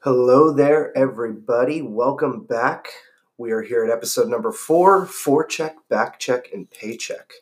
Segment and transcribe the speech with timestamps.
[0.00, 1.80] Hello there, everybody.
[1.80, 2.88] Welcome back.
[3.38, 7.32] We are here at episode number four forecheck, back check, and paycheck.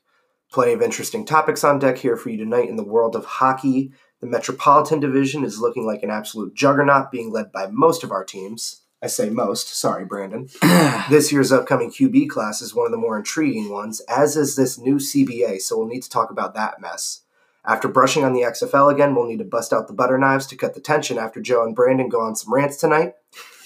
[0.50, 3.92] Plenty of interesting topics on deck here for you tonight in the world of hockey.
[4.20, 8.24] The Metropolitan Division is looking like an absolute juggernaut, being led by most of our
[8.24, 8.82] teams.
[9.02, 10.48] I say most, sorry, Brandon.
[11.10, 14.78] this year's upcoming QB class is one of the more intriguing ones, as is this
[14.78, 17.23] new CBA, so we'll need to talk about that mess.
[17.66, 20.56] After brushing on the XFL again, we'll need to bust out the butter knives to
[20.56, 23.14] cut the tension after Joe and Brandon go on some rants tonight.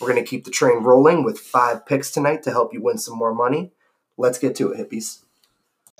[0.00, 2.98] We're going to keep the train rolling with five picks tonight to help you win
[2.98, 3.72] some more money.
[4.16, 5.22] Let's get to it, hippies.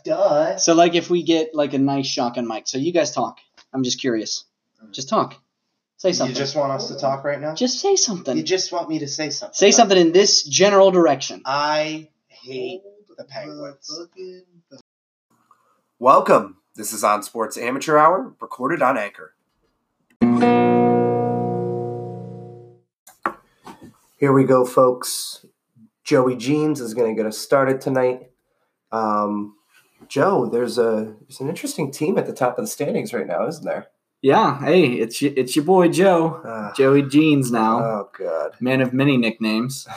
[0.05, 0.57] Duh.
[0.59, 3.39] So, like, if we get like a nice shotgun mic, so you guys talk.
[3.73, 4.45] I'm just curious.
[4.83, 4.93] Mm.
[4.93, 5.35] Just talk.
[5.97, 6.37] Say something.
[6.37, 7.55] You just want us to talk right now?
[7.55, 8.37] Just say something.
[8.37, 9.55] You just want me to say something.
[9.55, 11.43] say something in this general direction.
[11.45, 12.83] I hate
[13.17, 13.91] the Penguins.
[15.99, 16.58] Welcome.
[16.79, 19.35] This is On Sports Amateur Hour, recorded on Anchor.
[24.17, 25.45] Here we go, folks.
[26.05, 28.31] Joey Jeans is going to get us started tonight.
[28.93, 29.57] Um,
[30.07, 33.49] Joe, there's a there's an interesting team at the top of the standings right now,
[33.49, 33.89] isn't there?
[34.23, 34.61] Yeah.
[34.61, 36.37] Hey, it's y- it's your boy Joe.
[36.45, 38.53] Uh, Joey Jeans now, Oh God.
[38.61, 39.89] man of many nicknames.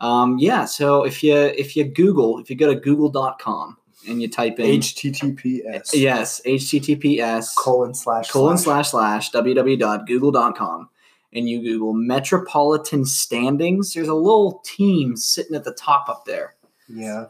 [0.00, 0.64] Um, yeah.
[0.64, 3.76] So if you if you Google if you go to Google.com
[4.08, 5.90] and you type in HTTPS.
[5.94, 10.88] yes HTTPS Colon slash colon slash slash www.google.com
[11.32, 16.54] and you Google Metropolitan Standings, there's a little team sitting at the top up there.
[16.88, 17.26] Yeah.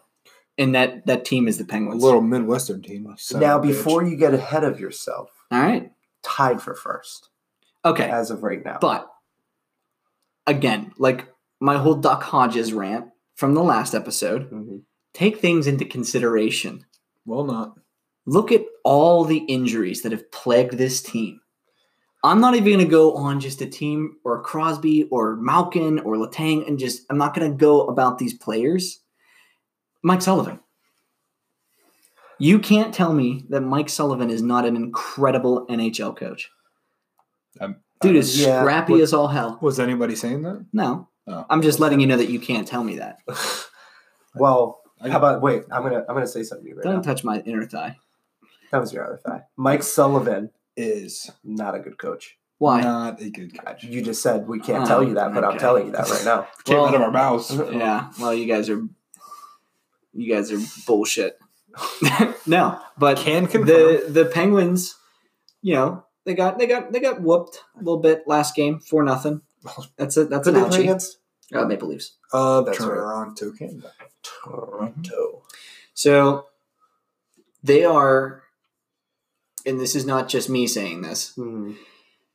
[0.59, 2.03] And that that team is the penguins.
[2.03, 3.07] A little Midwestern team.
[3.31, 3.69] you now, of a bitch.
[3.69, 5.91] before you get ahead of yourself, All right.
[6.23, 7.29] tied for first
[7.85, 8.09] Okay.
[8.09, 8.79] as of right now.
[8.81, 9.11] But
[10.47, 11.27] again, like
[11.61, 14.83] my whole Duck Hodges rant from the last episode, Mhm.
[15.15, 16.85] Take things into consideration.
[17.25, 17.79] Well, not.
[18.27, 21.41] Look at all the injuries that have plagued this team.
[22.25, 26.17] I'm not even going to go on just a team or Crosby or Malkin or
[26.17, 29.01] Letang and just, I'm not going to go about these players.
[30.03, 30.59] Mike Sullivan.
[32.39, 36.51] You can't tell me that Mike Sullivan is not an incredible NHL coach.
[37.61, 39.59] Um, Dude is yeah, scrappy what- as all hell.
[39.63, 40.65] Was anybody saying that?
[40.73, 41.09] No.
[41.27, 41.47] Oh.
[41.49, 43.19] I'm just letting you know that you can't tell me that.
[44.35, 45.65] well, I- how about wait?
[45.71, 47.01] I'm gonna I'm gonna say something to you right Don't now.
[47.03, 47.97] touch my inner thigh.
[48.73, 49.43] That was your other thigh.
[49.57, 52.37] Mike Sullivan, Is not a good coach.
[52.59, 52.81] Why?
[52.81, 53.85] not a good coach.
[53.85, 55.59] You just said we can't Oh, tell you that, but I'm okay.
[55.59, 56.49] telling you that right now.
[56.65, 57.51] Came Well- out of our mouths.
[57.73, 58.11] Yeah.
[58.21, 58.83] Well, you guys are
[60.13, 61.39] you guys are bullshit.
[62.47, 63.67] no, but Can confirm.
[63.67, 64.95] the the Penguins,
[65.63, 69.03] you know, they got they got they got whooped a little bit last game for
[69.03, 69.43] nothing.
[69.97, 70.31] That's it.
[70.31, 70.83] that's Who an did they play ouchie.
[70.85, 71.19] against?
[71.53, 72.17] Uh, Maple Leafs.
[72.33, 72.87] of That's right.
[72.89, 73.93] Toronto, Canada.
[74.25, 75.43] Toronto.
[75.95, 76.47] So
[77.63, 78.43] they are,
[79.65, 81.35] and this is not just me saying this.
[81.35, 81.73] Hmm.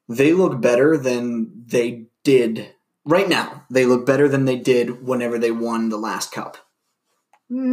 [0.08, 2.74] They look better than they did
[3.06, 3.66] right now.
[3.70, 6.58] They look better than they did whenever they won the last cup.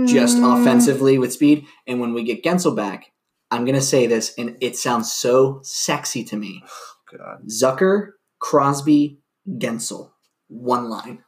[0.07, 0.59] just Mm.
[0.63, 1.67] offensively with speed.
[1.87, 3.13] And when we get Guentzel back,
[3.51, 6.65] I'm going to say this, and it sounds so sexy to me
[7.13, 7.47] God.
[7.47, 10.13] Zucker, Crosby, Guentzel.
[10.49, 11.25] One line.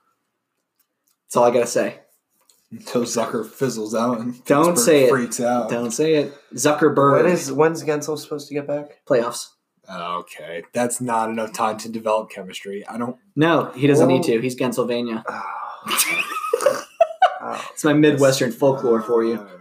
[1.26, 2.00] That's all I got to say.
[2.70, 5.10] Until Zucker fizzles out and Don't Pittsburgh say it.
[5.10, 5.70] freaks out.
[5.70, 6.34] Don't say it.
[6.54, 7.22] Zuckerberg.
[7.24, 9.00] When is when's Guentzel supposed to get back?
[9.06, 9.46] playoffs?
[9.90, 12.86] Okay, that's not enough time to develop chemistry.
[12.86, 13.16] I don't.
[13.34, 14.36] No, he doesn't need to.
[14.36, 14.40] Oh.
[14.42, 15.22] He's Gensylvania.
[15.28, 15.42] Oh.
[17.40, 17.64] Oh.
[17.72, 19.38] It's my Midwestern folklore for you.
[19.38, 19.52] Alright.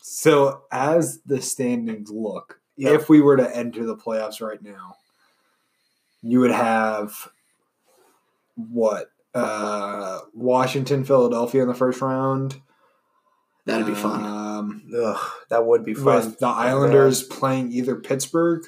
[0.00, 2.94] So, as the standings look, Yep.
[3.02, 4.96] if we were to enter the playoffs right now,
[6.22, 7.28] you would have
[8.56, 9.10] what?
[9.34, 12.60] Uh, Washington, Philadelphia in the first round.
[13.66, 14.24] That'd be fun.
[14.24, 16.04] Um, Ugh, that would be fun.
[16.26, 18.62] with the Islanders playing either Pittsburgh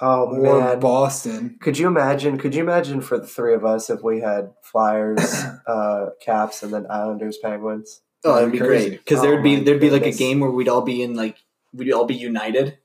[0.00, 0.80] Oh or man.
[0.80, 1.56] Boston.
[1.60, 2.36] Could you imagine?
[2.38, 5.20] Could you imagine for the three of us if we had Flyers,
[5.66, 8.02] uh, Caps, and then Islanders, Penguins?
[8.24, 8.88] Oh, that'd be crazy.
[8.90, 8.98] great.
[9.04, 11.36] Because Oh there'd be there'd be like a game where we'd all be in like
[11.72, 12.78] we'd all be united,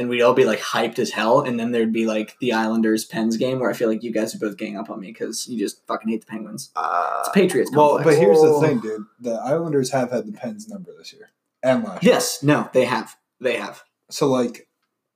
[0.00, 1.42] and we'd all be like hyped as hell.
[1.42, 4.32] And then there'd be like the Islanders Pens game where I feel like you guys
[4.34, 6.70] would both gang up on me because you just fucking hate the Penguins.
[6.74, 7.70] Uh, It's Patriots.
[7.72, 8.16] Well, complex.
[8.16, 8.60] but here's the Oh.
[8.60, 9.04] thing, dude.
[9.20, 11.30] The Islanders have had the Pens number this year
[11.62, 12.14] and last year.
[12.14, 13.82] yes, no, they have, they have.
[14.10, 14.66] So, like,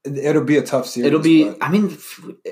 [0.05, 1.07] it- it'll be a tough series.
[1.09, 1.45] It'll be.
[1.49, 1.97] but- I mean,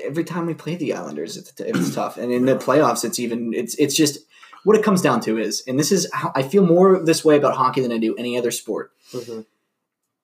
[0.03, 3.53] every time we play the Islanders, it's, it's tough, and in the playoffs, it's even.
[3.53, 4.17] It's it's just
[4.63, 7.37] what it comes down to is, and this is how I feel more this way
[7.37, 8.91] about hockey than I do any other sport.
[9.13, 9.45] mhm.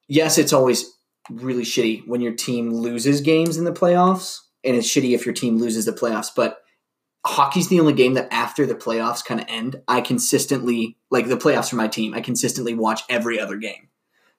[0.08, 0.92] yes, it's always
[1.30, 5.34] really shitty when your team loses games in the playoffs, and it's shitty if your
[5.36, 6.30] team loses the playoffs.
[6.36, 6.60] But
[7.26, 11.38] hockey's the only game that after the playoffs kind of end, I consistently like the
[11.38, 12.14] playoffs for my team.
[12.14, 13.90] I consistently watch every other game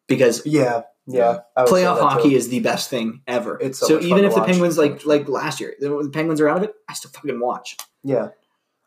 [0.09, 1.41] because Yeah, yeah.
[1.57, 2.37] I would say playoff hockey too.
[2.37, 3.59] is the best thing ever.
[3.61, 4.49] It's so so much fun even to if the watch.
[4.49, 7.41] Penguins like like last year, the, the Penguins are out of it, I still fucking
[7.41, 7.77] watch.
[8.03, 8.29] Yeah.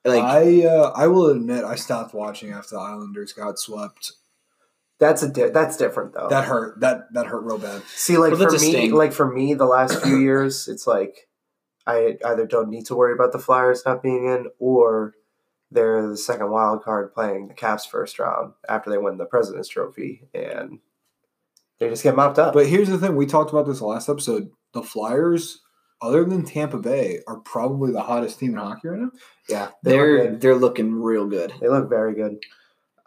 [0.06, 4.12] Like I uh, I will admit I stopped watching after the Islanders got swept.
[5.04, 6.30] That's a di- that's different though.
[6.30, 6.80] That hurt.
[6.80, 7.82] That that hurt real bad.
[7.88, 8.94] See, like Well, for me, sting.
[8.94, 11.28] like for me, the last few years, it's like
[11.86, 15.16] I either don't need to worry about the Flyers not being in, or
[15.72, 19.68] they're the second wild card playing the Caps first round after they win the President's
[19.68, 20.80] Trophy, and
[21.80, 22.54] they just get mopped up.
[22.54, 24.52] But here's the thing: we talked about this last episode.
[24.74, 25.60] The Flyers,
[26.02, 29.12] other than Tampa Bay, are probably the hottest team in hockey right now.
[29.50, 31.52] yeah, they look they're they're looking real good.
[31.60, 32.38] They look very good.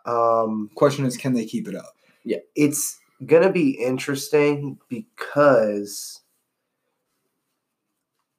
[0.06, 1.94] Um, Question is, can they keep it up?
[2.25, 6.20] Yeah, it's gonna be interesting because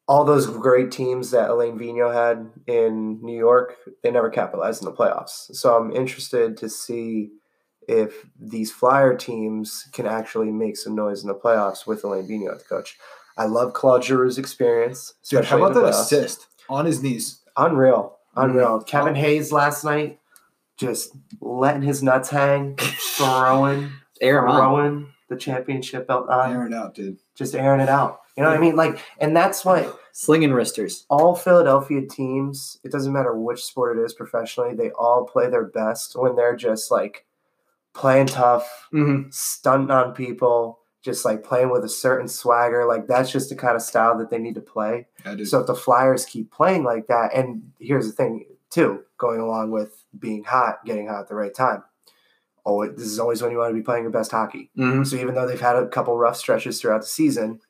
[0.08, 4.86] all those great teams that Alain Vigneault had in New York, they never capitalized in
[4.86, 5.54] the playoffs.
[5.54, 7.32] So I'm interested to see
[7.90, 12.56] if these Flyer teams can actually make some noise in the playoffs with Alain Vigneault
[12.56, 12.98] as the coach.
[13.38, 15.14] I love Claude Giroux's experience.
[15.30, 16.02] Dude, how about that playoffs.
[16.06, 17.42] assist on his knees?
[17.58, 18.18] Unreal.
[18.36, 18.80] Unreal.
[18.80, 18.88] Mhm.
[18.88, 20.20] Kevin Hayes last night
[20.78, 23.92] just letting his nuts hang, throwing
[24.22, 24.58] Air 'em out.
[24.58, 27.18] throwing the championship belt on, Airing it out, dude.
[27.36, 28.22] just airing it out.
[28.38, 28.76] You know what I mean?
[28.76, 31.06] Like, and that's what slinging wristers.
[31.10, 35.66] all Philadelphia teams, it doesn't matter which sport it is professionally, they all play their
[35.66, 37.26] best when they're just like
[37.94, 39.30] playing tough, Mm-hmm.
[39.32, 42.86] stunting on people, just like playing with a certain swagger.
[42.86, 45.08] Like, that's just the kind of style that they need to play.
[45.26, 45.36] Yeah.
[45.44, 49.72] So if the Flyers keep playing like that, and here's the thing too, going along
[49.72, 51.84] with being hot, getting hot at the right time.
[52.66, 54.72] Oh, this is always when you want to be playing your best hockey.
[54.78, 55.04] Mm-hmm.
[55.04, 57.62] So even though they've had a couple rough stretches throughout the season,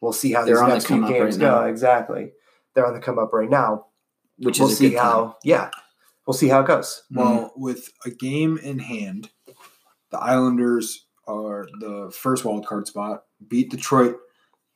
[0.00, 1.60] we'll see how They're these on the next few games right go.
[1.62, 1.64] now.
[1.66, 2.32] Exactly,
[2.74, 3.86] they're on the come up right now.
[4.38, 5.04] Which we'll is a see good time.
[5.04, 5.36] how.
[5.44, 5.70] Yeah,
[6.26, 7.02] we'll see how it goes.
[7.10, 9.30] Well, with a game in hand,
[10.10, 13.24] the Islanders are the first wild card spot.
[13.46, 14.16] Beat Detroit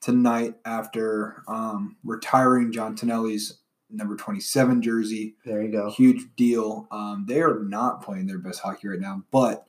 [0.00, 3.58] tonight after um, retiring John Tonelli's
[3.90, 5.34] number 27 jersey.
[5.44, 5.90] There you go.
[5.90, 6.88] Huge deal.
[6.90, 9.66] Um, they are not playing their best hockey right now, but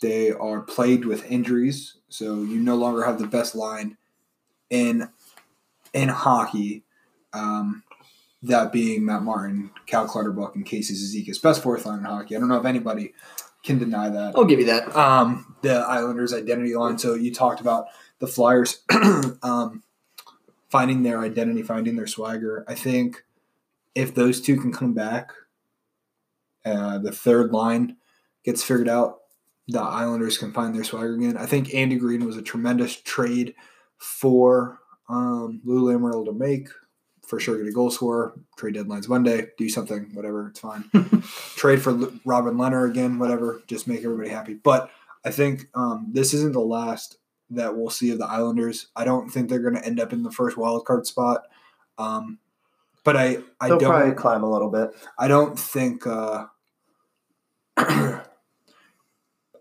[0.00, 1.96] they are plagued with injuries.
[2.08, 3.96] So you no longer have the best line
[4.70, 5.08] in
[5.92, 6.84] in hockey.
[7.32, 7.82] Um,
[8.42, 11.42] that being Matt Martin, Cal Clutterbuck, and Casey Cizikas.
[11.42, 12.36] Best fourth line in hockey.
[12.36, 13.12] I don't know if anybody
[13.64, 14.36] can deny that.
[14.36, 14.94] I'll give you that.
[14.96, 16.98] Um, the Islanders' identity line.
[16.98, 17.86] So you talked about
[18.20, 18.82] the Flyers
[19.42, 19.82] um,
[20.70, 22.64] finding their identity, finding their swagger.
[22.68, 23.24] I think
[23.94, 25.32] if those two can come back,
[26.64, 27.96] uh, the third line
[28.44, 29.20] gets figured out,
[29.68, 31.36] the Islanders can find their swagger again.
[31.36, 33.54] I think Andy Greene was a tremendous trade
[33.98, 36.68] for um, Lou Lamoriello to make.
[37.26, 38.32] For sure, get a goal scorer.
[38.56, 39.48] Trade deadline's Monday.
[39.58, 40.48] Do something, whatever.
[40.48, 40.84] It's fine.
[41.56, 43.60] Trade for L- Robin Lehner again, whatever.
[43.66, 44.54] Just make everybody happy.
[44.54, 44.90] But
[45.26, 47.18] I think um, this isn't the last
[47.50, 48.86] that we'll see of the Islanders.
[48.96, 51.42] I don't think they're going to end up in the first wild card spot.
[51.98, 52.38] Um,
[53.08, 53.88] but I, I They'll don't.
[53.88, 54.90] probably climb a little bit.
[55.18, 56.06] I don't think.
[56.06, 56.44] Uh,
[57.78, 58.20] I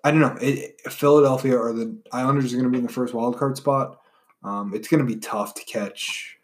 [0.03, 0.35] don't know.
[0.41, 4.01] It, Philadelphia or the Islanders are going to be in the first wild card spot.
[4.43, 6.39] Um, it's going to be tough to catch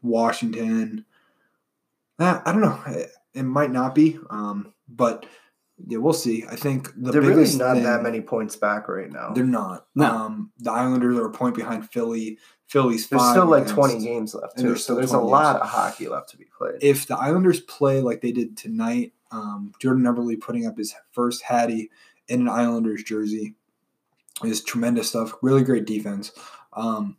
[0.00, 1.04] Washington.
[2.18, 2.80] Uh, I don't know.
[2.86, 5.26] It, it might not be, um, but
[5.86, 6.44] yeah, we'll see.
[6.50, 9.32] I think the They're really not thing, that many points back right now.
[9.34, 9.86] They're not.
[9.94, 10.04] No.
[10.06, 12.38] Um, the Islanders are a point behind Philly.
[12.68, 15.30] Philly's There's five still like against- 20 games left too, there's so there's a 20
[15.30, 15.62] lot games.
[15.64, 16.76] of hockey left to be played.
[16.80, 21.42] if the Islanders play like they did tonight, um, Jordan Eberle putting up his first
[21.42, 21.90] Hattie
[22.28, 23.54] in an Islanders jersey
[24.44, 25.34] is tremendous stuff.
[25.42, 26.32] Really great defense.
[26.72, 27.16] Um,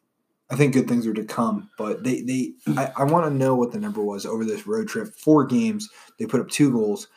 [0.50, 3.56] I think good things are to come, but they they I, I want to know
[3.56, 5.14] what the number was over this road trip.
[5.16, 7.08] Four games, they put up two goals,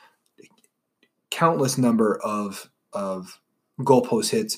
[1.36, 3.38] countless number of of
[3.80, 4.56] goalpost hits.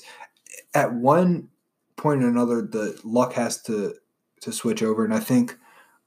[0.73, 1.49] At one
[1.97, 3.95] point or another, the luck has to
[4.41, 5.57] to switch over, and I think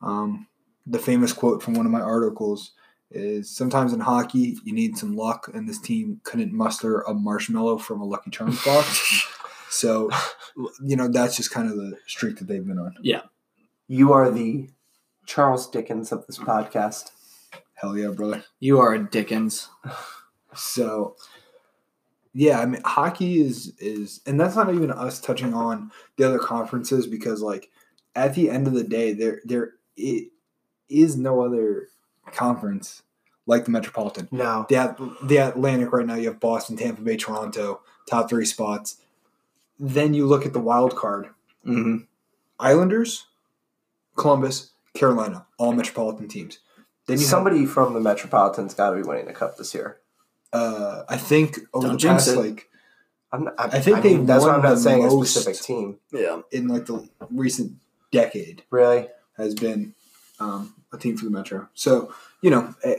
[0.01, 0.47] um,
[0.87, 2.73] the famous quote from one of my articles
[3.11, 7.77] is sometimes in hockey you need some luck and this team couldn't muster a marshmallow
[7.77, 9.29] from a lucky charms box
[9.69, 10.09] so
[10.83, 13.21] you know that's just kind of the streak that they've been on Yeah,
[13.87, 14.71] You are the
[15.27, 17.11] Charles Dickens of this podcast.
[17.75, 19.69] hell yeah brother You are a Dickens.
[20.55, 21.17] so
[22.33, 26.39] yeah i mean hockey is is and that's not even us touching on the other
[26.39, 27.71] conferences because like
[28.15, 30.29] at the end of the day there there it
[30.89, 31.89] is no other
[32.33, 33.03] conference
[33.47, 37.81] like the metropolitan No, the, the Atlantic right now, you have Boston, Tampa Bay, Toronto,
[38.09, 38.99] top three spots.
[39.81, 41.31] Then you look at the wild card
[41.67, 42.05] Mm-hmm.
[42.59, 43.27] Islanders,
[44.17, 46.59] Columbus, Carolina, all metropolitan teams.
[47.07, 49.99] Then somebody from the Metropolitan's got to be winning the cup this year.
[50.53, 52.41] Have, uh, I think over Don't the jinx past it.
[52.41, 52.69] like
[53.33, 55.41] I'm not, I, I think I mean, they've that's why I'm not saying most- a
[55.41, 55.99] specific team.
[56.13, 56.43] Yeah.
[56.51, 57.73] in like the recent
[58.11, 59.95] decade Really, has been
[60.39, 61.69] um, a team for the Metro.
[61.75, 62.97] So you know, eh,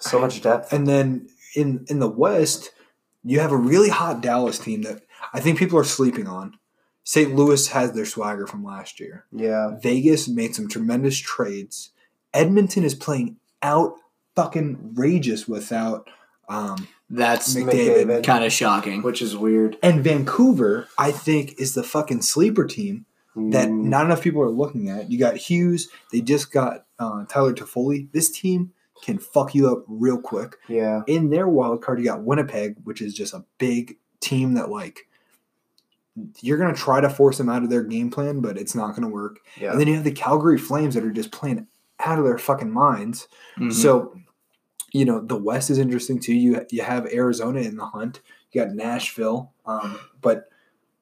[0.00, 0.72] So much depth.
[0.72, 2.70] and then in in the West,
[3.24, 6.58] you have a really hot Dallas team that I think people are sleeping on.
[7.04, 7.34] St.
[7.34, 9.24] Louis has their swagger from last year.
[9.32, 9.78] Yeah.
[9.82, 11.90] Vegas made some tremendous trades.
[12.34, 13.94] Edmonton is playing out
[14.42, 16.08] fucking rageous without
[16.48, 18.06] um, That's McDavid.
[18.06, 18.24] McDavid.
[18.24, 19.02] kind of shocking.
[19.02, 19.76] Which is weird.
[19.82, 23.04] And Vancouver, I think, is the fucking sleeper team
[23.36, 25.10] that Mm, not enough people are looking at.
[25.10, 25.88] You got Hughes.
[26.12, 28.10] They just got uh, Tyler Toffoli.
[28.12, 30.56] This team can fuck you up real quick.
[30.68, 31.02] yeah.
[31.06, 35.06] In their wild card, you got Winnipeg, which is just a big team that like
[36.40, 39.08] you're gonna try to force them out of their game plan, but it's not gonna
[39.08, 39.38] work.
[39.60, 39.70] Yeah.
[39.72, 41.66] And then you have the Calgary Flames that are just playing
[42.00, 43.28] out of their fucking minds.
[43.58, 43.72] Mhm.
[43.72, 44.14] So,
[44.92, 46.34] you know, the West is interesting too.
[46.34, 48.20] You you have Arizona in the hunt.
[48.52, 50.48] You got Nashville, um, but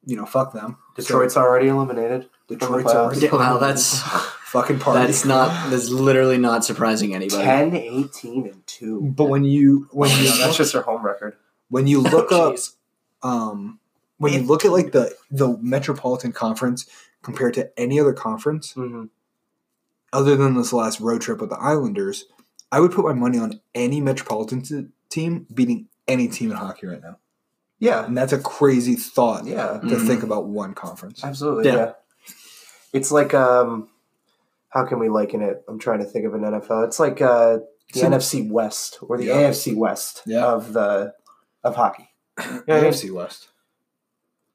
[0.05, 0.77] you know, fuck them.
[0.97, 2.23] Detroit's already eliminated.
[2.49, 2.95] So, Detroit's playoffs.
[2.95, 4.01] already Wow, that's
[4.47, 5.05] fucking party.
[5.07, 7.43] that's not that's literally not surprising anybody.
[7.45, 9.13] 10, 18, and 2.
[9.17, 11.37] But when you when you Yeah, that's just their home record.
[11.69, 12.59] when you look Oh, up
[13.23, 13.81] um,
[14.19, 16.87] when you look at like the the Metropolitan Conference
[17.23, 19.05] compared to any other conference Mm-hmm.
[20.13, 22.27] other than this last road trip with the Islanders,
[22.73, 26.87] I would put my money on any Metropolitan t- team beating any team in hockey
[26.87, 27.19] right now.
[27.79, 28.05] Yeah.
[28.05, 29.79] And that's a crazy thought Yeah.
[29.79, 30.07] to Mhm.
[30.07, 31.23] think about one conference.
[31.25, 31.67] Absolutely.
[31.67, 31.77] Yeah.
[31.77, 31.93] Yeah.
[32.93, 33.89] It's like um
[34.71, 35.63] how can we liken it?
[35.69, 36.85] I'm trying to think of an NFL.
[36.85, 37.59] It's like uh
[37.93, 39.35] the Sim- NFC West or the Yeah.
[39.51, 40.45] AFC West Yeah.
[40.47, 41.15] of the
[41.65, 42.09] of hockey.
[42.67, 43.49] Yeah, AFC West.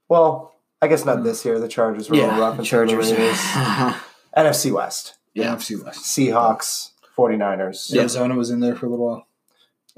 [0.09, 1.23] Well, I guess not Hmm.
[1.23, 1.59] this year.
[1.59, 2.57] The Chargers were a little yeah, rough.
[2.57, 3.07] and Chargers.
[3.09, 3.95] some
[4.37, 5.15] NFC West.
[5.33, 6.01] yeah, AFC West.
[6.03, 6.90] Seahawks,
[7.21, 7.93] 49ers.
[7.93, 8.01] Yeah.
[8.01, 9.27] Arizona was in there for a little while.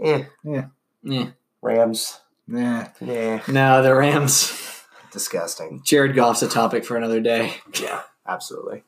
[0.02, 0.26] Eh.
[0.44, 0.66] yeah.
[1.04, 1.30] Yeah.
[1.62, 2.20] Rams.
[2.48, 2.88] Nah.
[3.00, 3.42] Yeah.
[3.48, 4.60] No, the Rams.
[5.12, 5.82] Disgusting.
[5.86, 7.56] Jared Goff's a topic for another day.
[7.80, 8.02] Yeah.
[8.28, 8.84] Absolutely.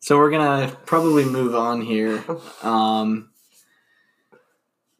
[0.00, 2.24] So we're gonna probably move on here.
[2.62, 3.30] Um,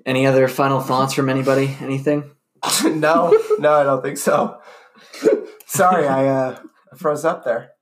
[0.05, 1.77] any other final thoughts from anybody?
[1.81, 2.31] Anything?
[2.85, 4.61] no, no, I don't think so.
[5.67, 6.59] Sorry, I uh,
[6.97, 7.73] froze up there.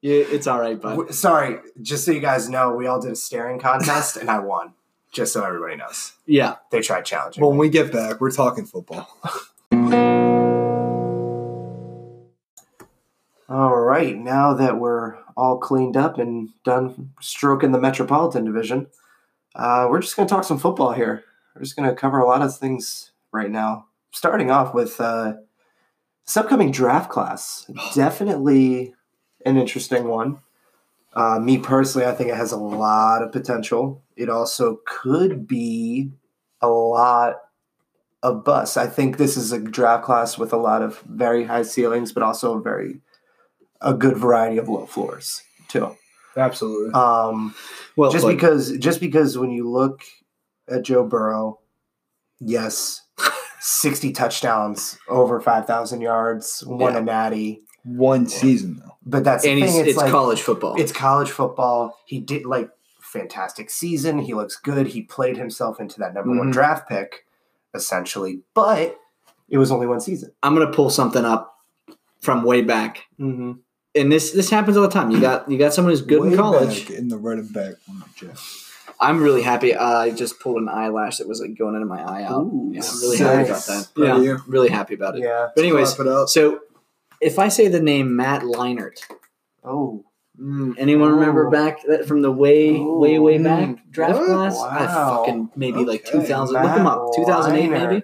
[0.00, 0.90] Yeah, it's all right, bud.
[0.90, 4.38] W- Sorry, just so you guys know, we all did a staring contest and I
[4.40, 4.74] won.
[5.12, 7.40] Just so everybody knows, Yeah, they tried challenging.
[7.40, 7.58] Well, me.
[7.58, 9.08] when we get back, we're talking football.
[13.48, 18.88] All right, now that we're all cleaned up and done stroking the Metropolitan Division,
[19.54, 21.24] uh, we're just going to talk some football here.
[21.54, 23.86] We're just going to cover a lot of things right now.
[24.10, 25.34] Starting off with uh,
[26.26, 27.70] this upcoming draft class.
[27.94, 28.94] Definitely
[29.44, 30.40] an interesting one.
[31.14, 34.02] Uh, me personally, I think it has a lot of potential.
[34.16, 36.10] It also could be
[36.60, 37.36] a lot
[38.22, 38.76] of bust.
[38.76, 42.22] I think this is a draft class with a lot of very high ceilings, but
[42.22, 43.00] also a very
[43.80, 45.96] a good variety of low floors too.
[46.36, 46.92] Absolutely.
[46.92, 47.54] Um,
[47.96, 50.02] well, just because just because when you look
[50.68, 51.60] at Joe Burrow,
[52.38, 53.02] yes,
[53.60, 56.98] sixty touchdowns, over five thousand yards, won Yeah.
[56.98, 57.60] a natty.
[57.84, 58.96] One season though.
[59.06, 59.80] But that's the and thing.
[59.80, 60.74] It's, it's, like college football.
[60.78, 61.96] it's college football.
[62.04, 62.68] He did like
[63.00, 64.18] fantastic season.
[64.18, 64.88] He looks good.
[64.88, 66.52] He played himself into that number one Mhm.
[66.52, 67.24] draft pick,
[67.74, 68.40] essentially.
[68.54, 68.98] But
[69.48, 70.32] it was only one season.
[70.42, 71.56] I'm gonna pull something up
[72.20, 73.52] from way back, Mm-hmm.
[73.94, 75.10] and this this happens all the time.
[75.10, 76.88] You got you got someone who's good Way in college.
[76.88, 78.67] back in the running back one, Jeff.
[79.00, 79.74] I'm really happy.
[79.74, 82.42] Uh, I just pulled an eyelash that was like going into my eye out.
[82.42, 83.88] Ooh, yeah, I'm really happy about that.
[83.94, 84.38] Proud yeah, you.
[84.46, 85.22] really happy about it.
[85.22, 85.48] Yeah.
[85.54, 85.94] But anyways,
[86.32, 86.60] so
[87.20, 89.00] if I say the name Matt Leinart,
[89.64, 90.04] Oh.
[90.40, 94.26] mm, anyone remember back that from the way way way back draft What?
[94.26, 94.56] class?
[94.58, 95.16] I Wow.
[95.18, 96.62] fucking maybe like Okay, 2000.
[96.62, 97.10] Look him up.
[97.16, 97.90] 2008 Leinart.
[97.90, 98.02] maybe.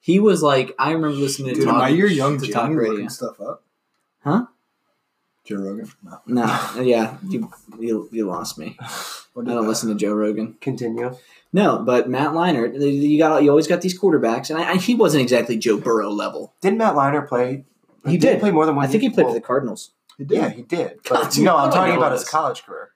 [0.00, 2.70] He was like I remember listening to Dude, talk, am I your young to talk
[2.70, 3.08] radio.
[3.08, 3.64] stuff up?
[4.24, 4.46] Huh?
[5.48, 5.90] Joe Rogan?
[6.02, 6.18] No.
[6.26, 6.44] No,
[6.82, 8.76] yeah, you, you you lost me.
[9.32, 9.68] What I did don't that?
[9.68, 10.56] listen to Joe Rogan.
[10.60, 11.16] Continue.
[11.52, 14.94] No, but Matt Leinart, you got you always got these quarterbacks, and I, I, he
[14.94, 16.54] wasn't exactly Joe Burrow level.
[16.60, 17.64] Didn't Matt Leinart play?
[18.06, 18.40] He did.
[18.40, 18.84] play more than one.
[18.84, 19.92] I think he played for the Cardinals.
[20.18, 20.36] He did.
[20.36, 21.00] Yeah, he did.
[21.08, 22.90] But dude, no, how I'm talking about his college career.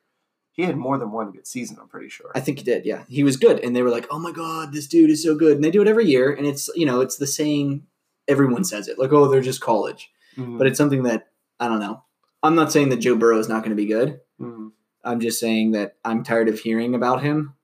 [0.54, 1.78] He had more than one good season.
[1.80, 2.30] I'm pretty sure.
[2.35, 2.85] I think he did.
[2.85, 5.35] Yeah, he was good, and they were like, "Oh my god, this dude is so
[5.35, 7.87] good." And they do it every year, and it's you know it's the saying.
[8.28, 10.59] Everyone says it like, "Oh, they're just college," Mhm.
[10.59, 11.28] but it's something that
[11.59, 12.02] I don't know.
[12.42, 14.20] I'm not saying that Joe Burrow is not going to be good.
[14.40, 14.72] Mhm.
[15.04, 17.54] I'm just saying that I'm tired of hearing about him,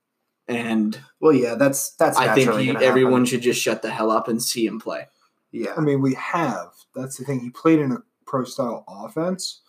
[0.48, 2.16] and well, yeah, that's that's.
[2.18, 3.24] I think he, everyone happen.
[3.26, 5.06] should just shut the hell up and see him play.
[5.52, 6.70] Yeah, I mean, we have.
[6.94, 7.40] That's the thing.
[7.40, 9.62] He played in a pro style offense.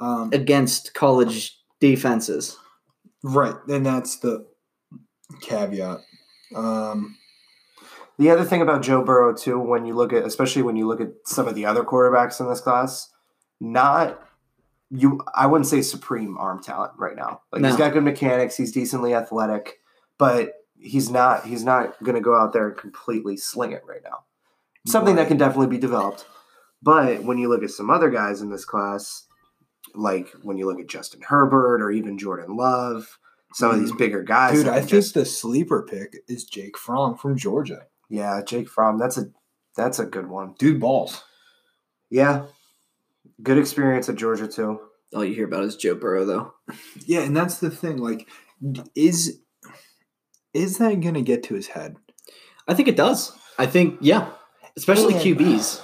[0.00, 2.56] Um, against college defenses.
[3.24, 3.56] right.
[3.68, 4.46] And that's the
[5.40, 5.98] caveat.
[6.54, 7.16] Um,
[8.16, 11.00] The other thing about Joe Burrow too, when you look at, especially when you look
[11.00, 13.10] at some of the other quarterbacks in this class,
[13.60, 14.22] not
[14.90, 15.20] you.
[15.34, 17.42] I wouldn't say supreme arm talent right now.
[17.52, 18.56] Like he's got good mechanics.
[18.56, 19.80] He's decently athletic,
[20.18, 21.44] but he's not.
[21.44, 24.24] He's not going to go out there and completely sling it right now.
[24.86, 26.26] Something that can definitely be developed.
[26.82, 29.26] But when you look at some other guys in this class,
[29.94, 33.18] like when you look at Justin Herbert or even Jordan Love,
[33.54, 34.56] some of these bigger guys, Mm.
[34.56, 37.86] Dude, I can think just- the sleeper pick is Jake Fromm from Georgia.
[38.08, 38.98] yeah, Jake Fromm.
[38.98, 39.26] That's a
[39.76, 40.54] that's a good one.
[40.58, 41.22] Dude balls.
[42.10, 42.46] Yeah,
[43.42, 44.80] good experience at Georgia too.
[45.14, 46.52] All you hear about is Joe Burrow, though.
[47.06, 47.96] Yeah, and that's the thing.
[47.98, 48.28] Like,
[48.94, 49.40] is
[50.54, 51.96] is that gonna get to his head?
[52.66, 53.32] I think it does.
[53.58, 54.30] I think, yeah,
[54.76, 55.82] especially And- QBs.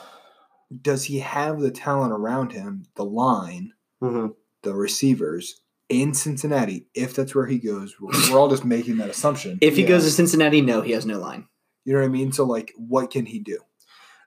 [0.82, 4.28] Does he have the talent around him, the line, hmm
[4.62, 6.88] the receivers in Cincinnati?
[6.94, 9.58] If that's where he goes, we're, we're all just making that assumption.
[9.60, 9.88] If he Yeah.
[9.88, 11.46] goes to Cincinnati, no, he has no line.
[11.84, 12.32] You know what I mean?
[12.32, 13.58] So, like, what can he do?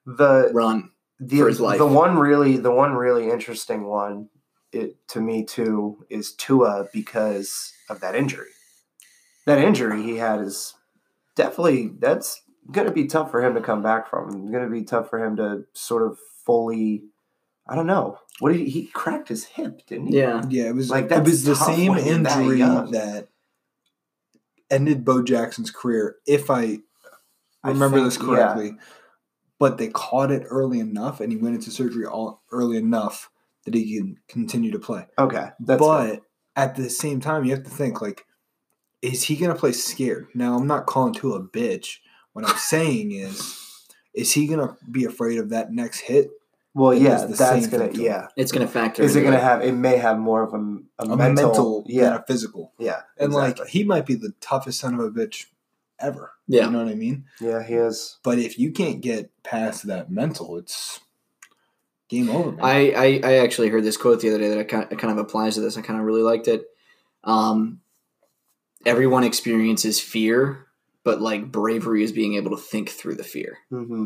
[0.06, 0.92] The Run.
[1.20, 1.78] The for his life.
[1.78, 4.30] the one really the one really interesting one
[4.72, 8.50] it to me too is Tua because of that injury.
[9.46, 10.74] That injury he had is
[11.36, 14.52] definitely that's going to be tough for him to come back from.
[14.52, 17.04] Going to be tough for him to sort of fully.
[17.70, 18.20] I don't know.
[18.40, 19.86] What did he, he cracked his hip?
[19.88, 20.18] Didn't he?
[20.18, 20.44] Yeah.
[20.50, 23.30] Yeah, it was Like, it that's was the same when you're that injury that
[24.70, 26.18] ended Bo Jackson's career.
[26.26, 26.80] If I
[27.64, 28.74] I remember think- this correctly,
[29.60, 33.30] but they caught it early enough, and he went into surgery all early enough
[33.66, 35.06] that he can continue to play.
[35.18, 36.22] Okay, that's but good.
[36.56, 38.26] at the same time, you have to think like,
[39.02, 40.28] is he gonna play scared?
[40.34, 41.98] Now, I'm not calling to a bitch.
[42.34, 43.58] What I'm saying is,
[44.14, 46.30] is he gonna be afraid of that next hit?
[46.78, 48.28] well, it yeah, that's gonna thing to yeah.
[48.36, 49.02] It's going to factor.
[49.02, 49.10] In.
[49.10, 49.64] Is it gonna have?
[49.64, 50.58] It may have more of a,
[51.00, 52.72] a, A mental, mental, than yeah, a physical.
[52.78, 53.64] yeah, And exactly.
[53.64, 55.46] like he might be the toughest son of a bitch
[56.00, 56.32] ever.
[56.48, 56.66] Yeah.
[56.66, 57.26] You know what I mean?
[57.42, 58.18] yeah, he is.
[58.24, 61.00] But if you can't get past that mental, it's
[62.10, 62.66] game over, man.
[62.66, 65.12] I, I, I actually heard this quote the other day that I kind, it kind
[65.12, 65.78] of applies to this.
[65.78, 66.66] I kind of really liked it.
[67.24, 67.82] Um,
[68.86, 70.68] everyone experiences fear,
[71.04, 73.58] but like bravery is being able to think through the fear.
[73.70, 74.06] hmm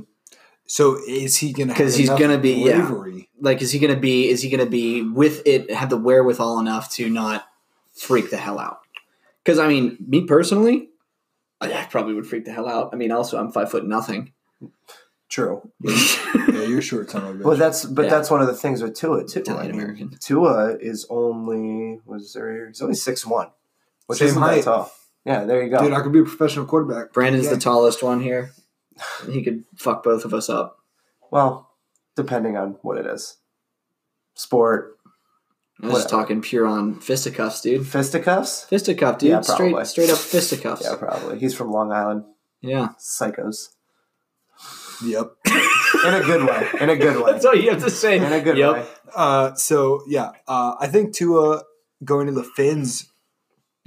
[0.72, 1.74] so is he gonna?
[1.74, 2.88] Because he's gonna be- yeah.
[2.88, 3.28] bravery?
[3.42, 4.30] Like, is he going to be?
[4.30, 5.70] Is he going to be with it?
[5.70, 7.46] Have the wherewithal enough to not
[7.92, 8.80] freak the hell out?
[9.44, 10.91] Because I mean, me personally,
[11.62, 12.90] I I probably would freak the hell out.
[12.94, 14.34] I mean, also I'm five foot nothing.
[15.30, 15.72] True.
[16.52, 17.44] Yeah, you're short son of a bitch.
[17.46, 18.10] Well, that's but Yeah.
[18.12, 19.40] that's one of the things with Tua too.
[19.40, 20.18] Italian I mean, American.
[20.20, 22.68] Tua is only was there?
[22.68, 23.48] He's only six one,
[24.08, 24.56] which Same isn't height.
[24.58, 24.92] that tall.
[25.26, 25.80] Yeah, there you go.
[25.80, 27.14] Dude, I could be a professional quarterback.
[27.14, 27.54] Brandon's Yeah.
[27.54, 28.52] the tallest one here.
[29.30, 30.80] He could fuck both of us up.
[31.32, 31.70] well,
[32.16, 33.38] depending on what it is,
[34.34, 34.98] sport,
[35.84, 37.88] I was just talking pure on fisticuffs, dude.
[37.88, 38.66] fisticuffs.
[38.66, 39.30] Fisticuff, dude.
[39.32, 39.86] Yeah, straight, probably.
[39.86, 40.84] straight up fisticuffs.
[40.84, 41.40] Yeah, probably.
[41.40, 42.24] He's from Long Island.
[42.62, 42.90] Yeah.
[43.00, 43.70] Psychos.
[45.04, 45.32] Yep.
[46.06, 46.68] In a good way.
[46.80, 47.32] In a good way.
[47.32, 48.18] That's all you have to say.
[48.18, 48.74] In a good Yep.
[48.74, 48.86] way.
[49.16, 51.64] Uh, so yeah, uh, I think Tua
[52.06, 53.12] going to the Fins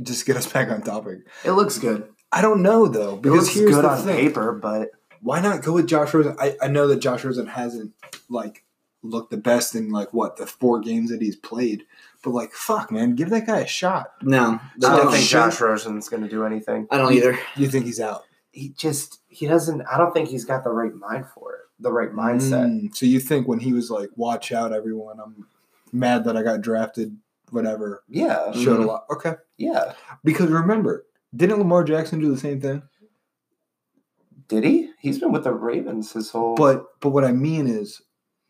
[0.02, 1.18] just get us back on topic.
[1.44, 2.09] It looks good.
[2.33, 4.16] I don't know though because It because looks here's good the on thing.
[4.28, 4.88] paper, but
[5.20, 6.37] Why not go with Josh Rosen?
[6.40, 7.92] I, I know that Josh Rosen hasn't
[8.28, 8.63] like
[9.05, 11.85] looked the best in like what the four games that he's played,
[12.25, 14.07] but like fuck man, give that guy a shot.
[14.23, 14.59] No.
[14.85, 15.43] I don't think sure.
[15.49, 16.88] Josh Rosen's going to do anything.
[16.90, 17.38] I don't either.
[17.57, 18.25] You think he's out?
[18.51, 19.83] He just he doesn't.
[19.83, 21.61] I don't think he's got the right mind for it.
[21.81, 22.67] The right mindset.
[22.67, 25.19] Mm, so you think when he was like, "Watch out, everyone!
[25.21, 25.47] I'm
[25.93, 27.17] mad that I got drafted."
[27.51, 28.85] Whatever Yeah, showed Mhm.
[28.85, 29.05] a lot.
[29.11, 29.93] Okay, yeah.
[30.25, 31.05] because remember,
[31.37, 32.83] didn't Lamar Jackson do the same thing?
[34.49, 34.90] Did he?
[34.99, 36.55] He's been with the Ravens his whole.
[36.55, 38.03] But but what I mean is,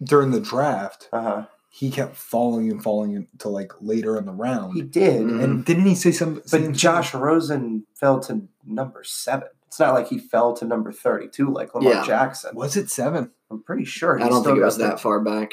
[0.05, 1.47] during the draft, uh huh.
[1.71, 4.75] he kept falling and falling into like later in the round.
[4.75, 5.43] He did, Mhm.
[5.43, 6.43] and didn't he say something?
[6.51, 9.49] but Josh Rosen fell to number seven.
[9.67, 12.05] It's not like he fell to number thirty-two like Lamar Yeah.
[12.05, 12.55] Jackson.
[12.55, 13.33] was it seven?
[13.51, 14.21] I'm pretty sure.
[14.23, 15.53] I don't think it was that far back.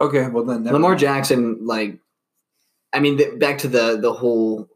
[0.00, 1.00] Okay, well then never Lamar mind.
[1.00, 1.98] Jackson, like,
[2.92, 4.68] I mean, th- back to the the whole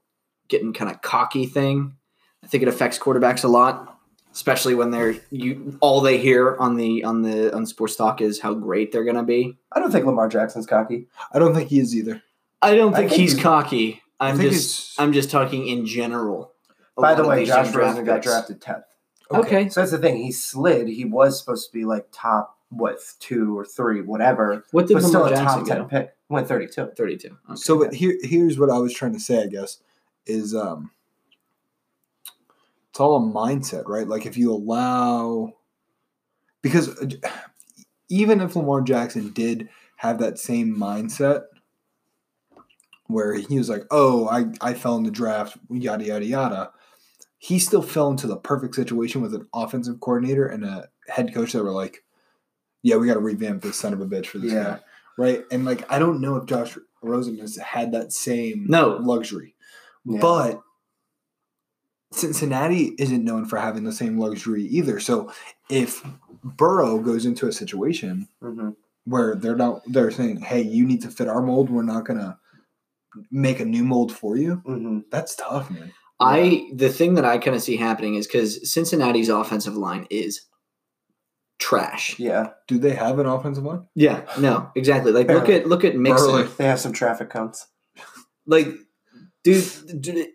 [0.49, 1.97] getting kind of cocky thing.
[2.45, 3.96] I think it affects quarterbacks a lot,
[4.37, 5.79] especially when they're you.
[5.81, 9.23] All they hear on the on the on sports talk is how great they're gonna
[9.25, 9.57] be.
[9.73, 11.09] I don't think Lamar Jackson's cocky.
[11.33, 12.23] I don't think he is either.
[12.63, 14.03] I don't I think, think he's he's- cocky.
[14.21, 16.53] I I'm just I'm just talking in general.
[16.97, 18.85] By the way, Josh young Rosen got drafted tenth.
[19.31, 19.69] Okay.
[19.69, 20.17] So that's the thing.
[20.19, 20.89] He slid.
[20.89, 25.03] He was supposed to be like top what two or three, whatever, What did but
[25.03, 25.85] still Lamar a Jackson top ten go?
[25.89, 26.13] pick.
[26.29, 26.93] Went thirty-two.
[26.97, 27.37] Thirty-two.
[27.51, 27.57] Okay.
[27.57, 29.43] So, but here, here's what I was trying to say.
[29.43, 29.79] I guess
[30.27, 30.91] is um,
[32.97, 34.09] it's all a mindset, right?
[34.09, 35.53] Like if you allow,
[36.63, 37.09] because uh,
[38.09, 41.43] even if Lamar Jackson did have that same mindset,
[43.09, 46.71] where he was like, "Oh, I I fell in the draft, yada yada yada,"
[47.37, 51.53] he still fell into the perfect situation with an offensive coordinator and a head coach
[51.53, 52.03] that were like,
[52.83, 54.63] "Yeah, we got to revamp this son of a bitch for this Yeah.
[54.65, 54.81] guy."
[55.19, 55.45] Right?
[55.51, 58.97] And like, I don't know if Josh Rosen has had that same No.
[59.03, 59.55] luxury,
[60.07, 60.21] Yeah.
[60.23, 60.63] but
[62.13, 65.01] Cincinnati isn't known for having the same luxury either.
[65.01, 65.33] So
[65.69, 66.05] if
[66.45, 68.77] Burrow goes into a situation Mhm.
[69.05, 71.69] where they're not they're saying, "Hey, you need to fit our mold.
[71.71, 72.39] We're not gonna
[73.31, 75.05] make a new mold for you." Mhm.
[75.11, 75.93] That's tough, man.
[76.21, 80.43] I the thing that I kind of see happening is because Cincinnati's offensive line is
[81.59, 82.19] trash.
[82.19, 82.51] Yeah.
[82.69, 83.87] Do they have an offensive line?
[83.95, 85.11] Yeah, no, exactly.
[85.13, 86.27] Like look at look at Mixon.
[86.31, 86.49] Burley.
[86.57, 87.67] They have some traffic cones.
[88.47, 88.69] Like,
[89.43, 90.29] dude, dude,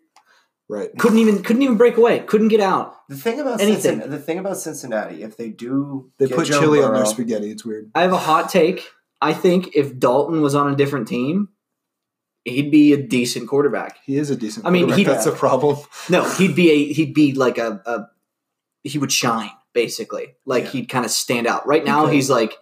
[0.71, 0.89] Right.
[0.97, 2.19] couldn't even couldn't even break away.
[2.19, 2.95] Couldn't get out.
[3.09, 3.81] The thing about Anything.
[3.81, 7.05] Cincinnati, the thing about Cincinnati, if they do They get put Joe chili on their
[7.05, 7.51] spaghetti.
[7.51, 7.91] It's weird.
[7.93, 8.87] I have a hot take.
[9.21, 11.49] I think if Dalton was on a different team,
[12.45, 13.97] he'd be a decent quarterback.
[14.05, 14.65] He is a decent.
[14.65, 14.97] I mean, quarterback.
[14.97, 15.77] he- that's a problem.
[16.09, 18.07] No, he'd be a he'd be like a, a
[18.83, 20.35] he would shine basically.
[20.45, 20.69] Like Yeah.
[20.71, 21.67] he'd kind of stand out.
[21.67, 22.15] Right now, Okay.
[22.15, 22.53] he's like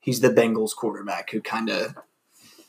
[0.00, 1.94] he's the Bengals quarterback who kind of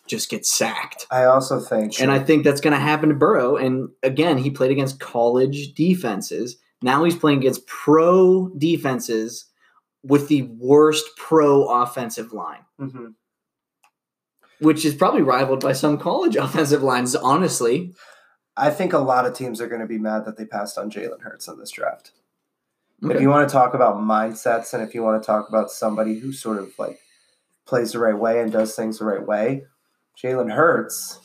[0.08, 1.08] just gets sacked.
[1.12, 3.56] I also think, And I think that's going to happen to Burrow.
[3.56, 6.58] And again, he played against college defenses.
[6.82, 9.46] Now he's playing against pro defenses
[10.04, 13.14] with the worst pro offensive line, Mhm.
[14.60, 17.94] which is probably rivaled by some college offensive lines, honestly.
[18.58, 20.92] I think a lot of teams are going to be mad that they passed on
[20.92, 22.12] Jalen Hurts in this draft.
[23.04, 26.20] If you want to talk about mindsets and if you want to talk about somebody
[26.20, 27.00] who sort of like
[27.66, 29.64] plays the right way and does things the right way,
[30.24, 31.20] Jalen Hurts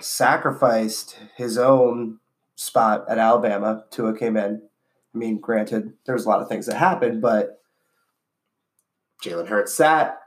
[0.00, 2.18] sacrificed his own
[2.56, 3.84] spot at Alabama.
[3.90, 4.62] Tua came in.
[5.14, 7.60] I mean, granted, there's a lot of things that happened, but
[9.24, 10.18] Jalen Hurts sat,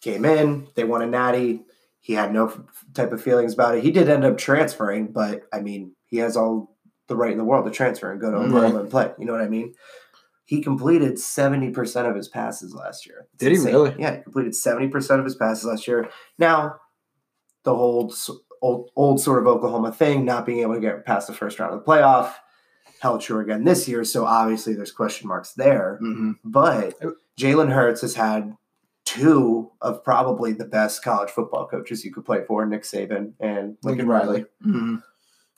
[0.00, 1.62] came in, they won a natty.
[2.00, 2.60] He had no f-
[2.94, 3.84] type of feelings about it.
[3.84, 7.44] He did end up transferring, but I mean, he has all the right in the
[7.44, 8.38] world to transfer and go to.
[8.38, 8.78] Oklahoma mm-hmm.
[8.78, 9.12] and play.
[9.18, 9.74] You know what I mean?
[10.44, 13.28] He completed 70% of his passes last year.
[13.34, 13.94] It's Did he really?
[13.98, 16.10] Yeah, he completed 70% of his passes last year.
[16.38, 16.76] Now,
[17.64, 18.12] the whole
[18.60, 21.74] old, old sort of Oklahoma thing, not being able to get past the first round
[21.74, 22.32] of the playoff,
[23.00, 24.04] held true again this year.
[24.04, 25.98] So obviously there's question marks there.
[26.02, 26.36] Mhm.
[26.44, 26.94] But
[27.38, 28.56] Jalen Hurts has had
[29.04, 33.76] two of probably the best college football coaches you could play for, Nick Saban and
[33.82, 34.44] Lincoln Lincoln Riley.
[34.64, 35.02] Mhm.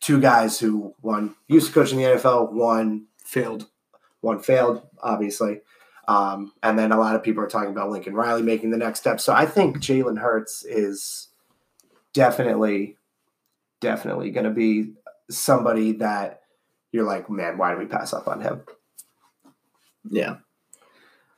[0.00, 3.66] Two guys who one used to coach in the NFL, one Failed.
[4.20, 5.60] one failed, obviously.
[6.08, 9.00] Um, and then a lot of people are talking about Lincoln Riley making the next
[9.00, 9.20] step.
[9.20, 11.28] So I think Jalen Hurts is
[12.14, 12.96] definitely,
[13.80, 14.94] definitely going to be
[15.30, 16.40] somebody that
[16.92, 18.62] you're like, man, why did we pass up on him?
[20.08, 20.36] Yeah.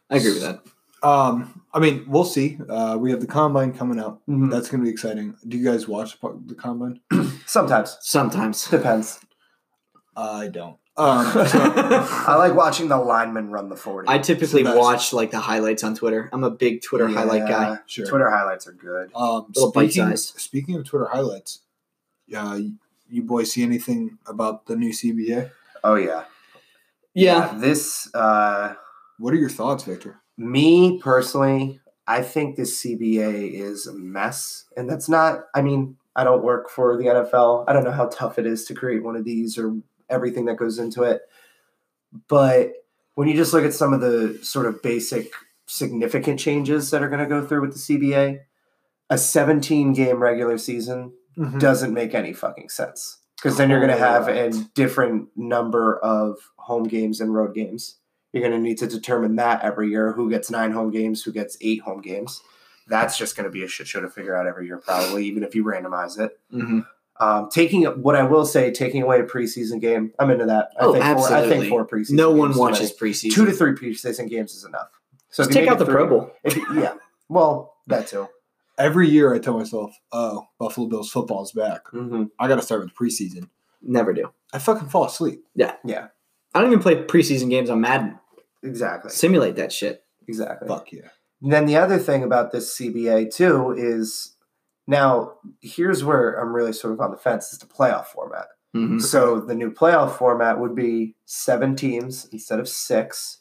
[0.08, 0.60] I agree with that.
[1.02, 2.58] Um, I mean, we'll see.
[2.68, 4.20] Uh, we have the combine coming out.
[4.28, 5.36] That's That's going to be exciting.
[5.46, 7.00] Do you guys watch the the combine?
[7.46, 8.68] sometimes Sometimes.
[8.68, 9.20] depends.
[10.16, 10.78] I don't.
[10.98, 11.42] Um, so,
[12.26, 14.08] I like watching the linemen run the forty.
[14.08, 14.78] I typically It's the best.
[14.78, 16.30] watch like the highlights on Twitter.
[16.32, 17.78] I'm a big Twitter highlight guy.
[17.86, 18.06] Sure.
[18.06, 19.10] Twitter highlights are good.
[19.14, 20.40] Um, Little speaking, bite-sized.
[20.40, 21.60] speaking of Twitter highlights,
[22.34, 22.60] uh,
[23.10, 25.50] you boys see anything about the new CBA?
[25.84, 26.24] Oh yeah,
[27.14, 27.54] Yeah.
[27.58, 28.74] This uh,
[29.18, 30.20] What are your thoughts, Victor?
[30.38, 35.44] me personally, I think this CBA is a mess, and that's not.
[35.54, 37.64] I mean, I don't work for the NFL.
[37.68, 39.76] I don't know how tough it is to create one of these or
[40.08, 41.22] everything that goes into it.
[42.28, 42.72] But
[43.14, 45.30] when you just look at some of the sort of basic
[45.66, 48.40] significant changes that are going to go through with the CBA,
[49.10, 51.12] a 17 game regular season
[51.58, 56.38] doesn't make any fucking sense because then you're going to have a different number of
[56.56, 57.96] home games and road games.
[58.32, 61.32] You're going to need to determine that every year who gets nine home games, who
[61.32, 62.42] gets eight home games.
[62.88, 65.42] That's just going to be a shit show to figure out every year, probably, even
[65.42, 66.38] if you randomize it.
[66.50, 66.80] hmm
[67.18, 70.70] Um, taking what I will say, taking away a preseason game, I'm into that.
[70.78, 72.10] I Oh, think Four, I think four preseason.
[72.12, 73.32] No one watches preseason.
[73.32, 74.88] two to three preseason games is enough.
[75.30, 76.30] So Just take out the three- Pro Bowl.
[76.44, 76.94] you- yeah,
[77.28, 78.28] well, that too.
[78.78, 81.88] Every year I tell myself, oh, Buffalo Bills football's back.
[81.88, 83.48] hmm I got to start with preseason.
[83.80, 84.30] Never do.
[84.52, 85.44] I fucking fall asleep.
[85.54, 86.08] Yeah, yeah,
[86.54, 88.18] I don't even play preseason games on Madden.
[88.62, 90.04] exactly, Simulate that shit.
[90.28, 90.68] exactly.
[90.68, 91.08] Fuck yeah.
[91.42, 94.35] And then the other thing about this CBA too is
[94.86, 98.46] now here's where I'm really sort of on the fence is the playoff format.
[98.74, 99.00] Mhm.
[99.00, 103.38] So the new playoff format would be seven teams instead of six.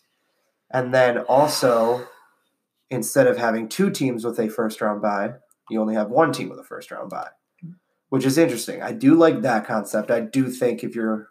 [0.72, 2.08] And then also
[2.90, 5.34] instead of having two teams with a first round bye,
[5.70, 7.30] you only have one team with a first round bye.
[8.10, 8.82] Which is interesting.
[8.82, 10.12] I do like that concept.
[10.12, 11.30] I do think if you're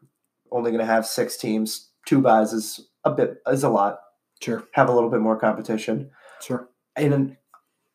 [0.50, 4.00] only going to have six teams, two buys is a bit is a lot.
[4.42, 4.64] Sure.
[4.72, 6.68] Have a little bit more competition Sure.
[6.96, 7.36] and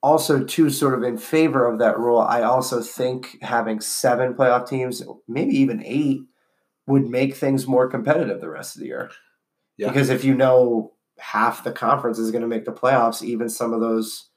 [0.02, 4.68] also too sort of in favor of that rule i also think having seven playoff
[4.68, 6.22] teams maybe even eight
[6.90, 9.12] would make things more competitive the rest of the year.
[9.78, 9.88] Yeah.
[9.88, 13.74] Because if you know half the conference is going to make the playoffs, even some
[13.74, 14.30] of those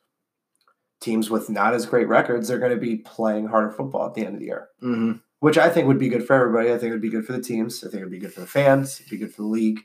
[1.01, 4.25] teams with not as great records are going to be playing harder football at the
[4.25, 6.69] end of the year, hmm which I think would be good for everybody.
[6.69, 7.83] I think it would be good for the teams.
[7.83, 9.01] I think it would be good for the fans.
[9.01, 9.81] It'd be good for the league.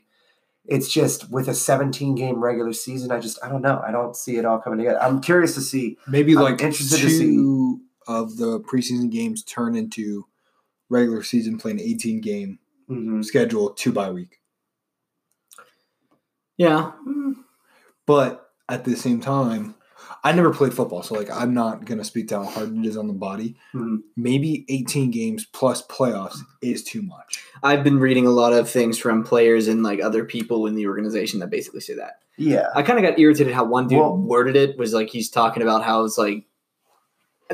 [0.68, 3.82] It's just with a 17 game regular season, I just I don't know.
[3.84, 5.02] I don't see it all coming together.
[5.02, 5.96] I'm curious to see.
[6.06, 10.26] Maybe I'm like interested two to see- of the preseason games turn into
[10.90, 12.58] regular season playing 18 game
[12.90, 13.24] Mhm.
[13.24, 14.40] schedule two by week.
[16.56, 16.92] Yeah.
[18.06, 19.74] But at the same time,
[20.24, 22.96] I never played football, so like I'm not gonna speak to how hard it is
[22.96, 23.56] on the body.
[23.74, 24.02] Mhm.
[24.16, 27.42] Maybe 18 games plus playoffs is too much.
[27.62, 30.86] I've been reading a lot of things from players and like other people in the
[30.86, 32.20] organization that basically say that.
[32.36, 32.66] Yeah.
[32.74, 35.62] I kind of got irritated how one dude Well- worded it was like he's talking
[35.62, 36.44] about how it's like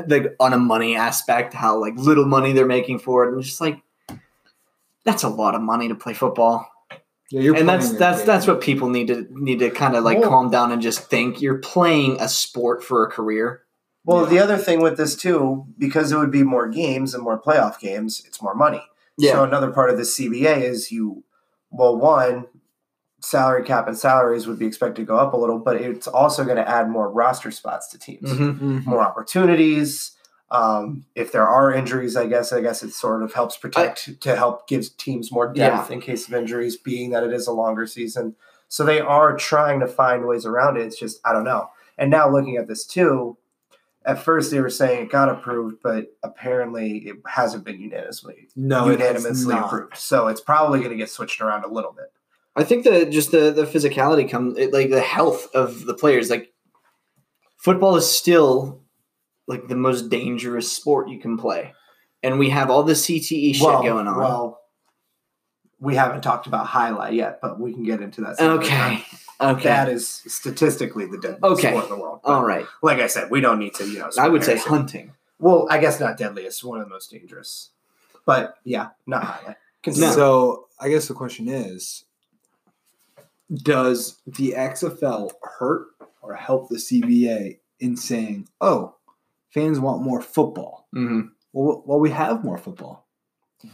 [0.07, 3.61] like on a money aspect, how like little money they're making for it, and just
[3.61, 3.81] like
[5.05, 6.67] that's a lot of money to play football.
[7.31, 8.27] Yeah, you're and that's that's game.
[8.27, 11.09] that's what people need to need to kind of like Well- calm down and just
[11.09, 13.61] think you're playing a sport for a career.
[14.03, 14.29] Well, Yeah.
[14.29, 17.79] the other thing with this too, because it would be more games and more playoff
[17.79, 18.83] games, it's more money.
[19.17, 19.31] Yeah.
[19.33, 21.23] So another part of the CBA is you,
[21.71, 22.45] well, one,
[23.21, 26.43] salary cap and salaries would be expected to go up a little, but it's also
[26.43, 28.59] going to add more roster spots to teams, Mhm.
[28.59, 28.85] Mhm.
[28.85, 30.11] more opportunities.
[30.51, 34.35] Um, if there are injuries, I guess I guess it sort of helps protect to
[34.35, 37.87] help give teams more depth in case of injuries, being that it is a longer
[37.87, 38.35] season.
[38.67, 40.85] So they are trying to find ways around it.
[40.85, 41.69] It's just I don't know.
[41.97, 43.37] And now looking at this too,
[44.05, 48.89] at first they were saying it got approved, but apparently it hasn't been unanimously No,
[48.89, 49.97] unanimously approved.
[49.97, 52.11] So it's probably going to get switched around a little bit.
[52.55, 56.29] I think that just the the physicality comes like the health of the players.
[56.29, 56.53] Like
[57.57, 58.81] football is still
[59.47, 61.73] like the most dangerous sport you can play,
[62.23, 64.17] and we have all the CTE shit going on.
[64.17, 64.61] Well,
[65.79, 68.37] we haven't talked about highlight yet, but we can get into that.
[68.37, 68.93] some other time.
[68.93, 71.69] okay, okay, That is statistically the deadliest Okay.
[71.71, 72.21] sport in the world.
[72.23, 72.65] But all right.
[72.81, 74.09] Like I said, we don't need to, you know.
[74.17, 74.71] I would say comparison.
[74.71, 75.11] hunting.
[75.37, 77.69] Well, I guess not deadliest, one of the most dangerous.
[78.25, 79.57] But yeah, not highlight.
[79.83, 80.09] Continue.
[80.13, 82.05] So I guess the question is,
[83.53, 85.87] does the XFL hurt
[86.21, 88.95] or help the CBA in saying, "Oh,
[89.55, 90.87] fans want more football"?
[90.93, 91.21] hmm
[91.53, 93.07] Well, well, we have more football.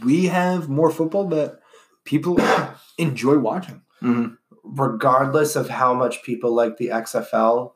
[0.06, 1.60] We have more football that
[2.06, 2.40] people
[2.98, 3.82] enjoy watching.
[4.00, 4.28] hmm
[4.64, 7.72] regardless of how much people like the XFL,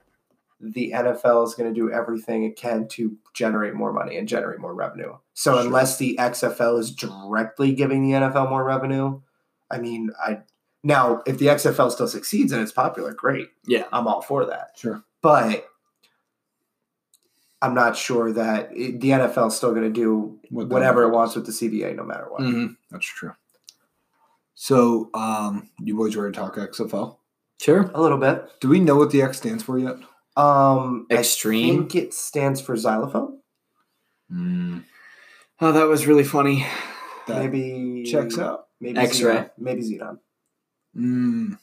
[0.60, 4.60] the NFL is going to do everything it can to generate more money and generate
[4.60, 5.12] more revenue.
[5.34, 5.62] So Sure.
[5.66, 9.20] unless the XFL is directly giving the NFL more revenue,
[9.72, 10.32] I mean, I
[10.84, 13.50] now if the XFL still succeeds and it's popular, great.
[13.68, 13.86] Yeah.
[13.92, 14.68] I'm all for that.
[14.78, 15.04] Sure.
[15.24, 15.66] But
[17.62, 21.04] I'm not sure that it, the NFL is still going to do What the whatever
[21.04, 22.42] it wants with the CBA, no matter what.
[22.42, 23.34] hmm That's true.
[24.54, 27.18] So, um, you boys ready to talk XFL?
[27.60, 27.90] Sure.
[27.94, 28.46] A little bit.
[28.62, 29.96] Do we know what the X stands for yet?
[30.38, 31.74] Um, Extreme.
[31.74, 33.40] I think it stands for xylophone.
[34.32, 36.66] Oh, that was really funny.
[37.28, 38.68] That maybe checks out.
[38.82, 39.36] Maybe X-ray.
[39.36, 39.50] Xenon.
[39.58, 40.20] Maybe Xenon.
[40.96, 41.58] Mm,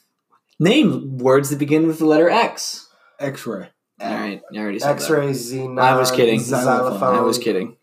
[0.59, 2.89] Name words that begin with the letter X.
[3.19, 3.69] X-ray.
[4.03, 4.95] All right, I already said that.
[4.97, 5.81] X-ray, Xenon.
[5.81, 6.41] I was kidding.
[6.41, 7.15] Xylophone.
[7.15, 7.77] I was kidding.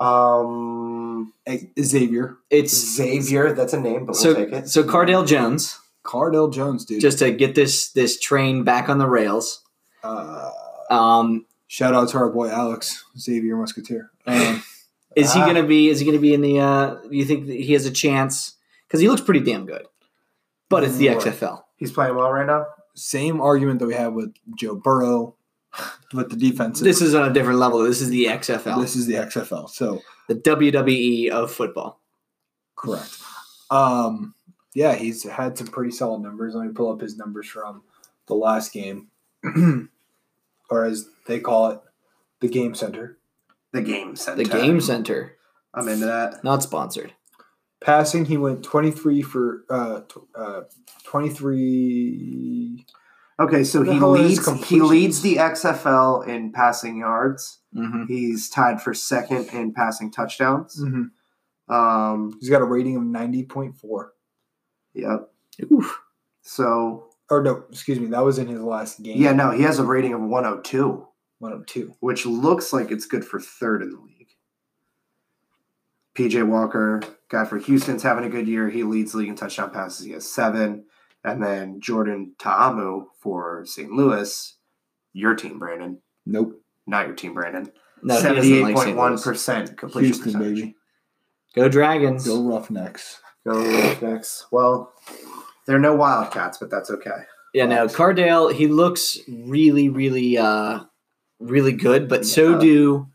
[0.00, 1.32] Um,
[1.80, 2.36] Xavier.
[2.50, 3.52] It's Xavier.
[3.52, 4.68] That's a name, but we'll so take it.
[4.68, 7.00] so Cardale Jones Cardell Jones, dude.
[7.00, 9.62] just to get this this train back on the rails.
[10.02, 10.50] uh,
[10.90, 14.10] Um, shout out to our boy Alex Xavier Musketeer.
[14.26, 14.62] Um,
[15.14, 15.46] is he Ah.
[15.46, 15.88] gonna be?
[15.88, 16.58] Is he gonna be in the?
[16.60, 18.54] Uh, do you think that he has a chance?
[18.88, 19.86] Because he looks pretty damn good.
[20.68, 21.18] But it's the Right.
[21.18, 21.64] XFL.
[21.76, 22.66] He's playing well right now.
[22.94, 25.34] Same argument that we had with Joe Burrow,
[26.12, 26.80] with the defense.
[26.80, 27.82] This is on a different level.
[27.82, 29.68] This is the XFL, this is the XFL.
[29.70, 32.00] So the WWE of football.
[32.76, 33.18] correct.
[33.70, 34.34] Um,
[34.74, 36.54] yeah, he's had some pretty solid numbers.
[36.54, 37.82] Let me pull up his numbers from
[38.26, 39.08] the last game,
[40.70, 41.80] or as they call it,
[42.40, 43.18] the game center.
[43.72, 44.44] The game center.
[44.44, 45.36] The Game Center,
[45.72, 46.44] I'm into that.
[46.44, 47.14] not sponsored.
[47.84, 50.60] Passing, he went twenty three for uh, tw- uh,
[51.04, 52.86] twenty three.
[53.40, 54.46] Okay, so he leads.
[54.68, 57.58] He leads the XFL in passing yards.
[57.74, 60.80] hmm He's tied for second in passing touchdowns.
[60.80, 61.74] Mm-hmm.
[61.74, 64.12] Um, He's got a rating of ninety point four.
[64.94, 65.30] yep.
[65.72, 66.00] Oof.
[66.42, 69.20] So Or no, excuse me, that was in his last game.
[69.20, 71.06] yeah, no, he has a rating of 102.
[71.38, 71.94] 102.
[72.00, 74.11] which looks like it's good for third in the league.
[76.14, 78.68] PJ Walker, guy for Houston's having a good year.
[78.68, 80.06] He leads the league in touchdown passes.
[80.06, 80.84] He has seven.
[81.24, 83.90] And then Jordan Ta'amu for St.
[83.90, 84.56] Louis,
[85.12, 86.00] your team, Brandon.
[86.26, 86.60] Nope.
[86.86, 87.70] Not your team, Brandon.
[88.02, 90.56] No, he doesn't like 78.1% completion Houston percentage.
[90.56, 90.74] baby.
[91.54, 92.26] Go Dragons.
[92.26, 93.20] Go Roughnecks.
[93.46, 94.46] Go Roughnecks.
[94.50, 94.92] Well,
[95.66, 97.24] there are no Wildcats, but that's okay.
[97.54, 100.80] Yeah, no, Cardale, he looks really, really, uh,
[101.38, 103.08] really good, but so do.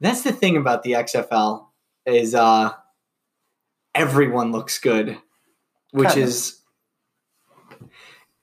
[0.00, 1.66] That's the thing about the XFL
[2.06, 2.72] is uh,
[3.94, 5.18] everyone looks good,
[5.92, 6.26] which Kinda.
[6.26, 6.60] is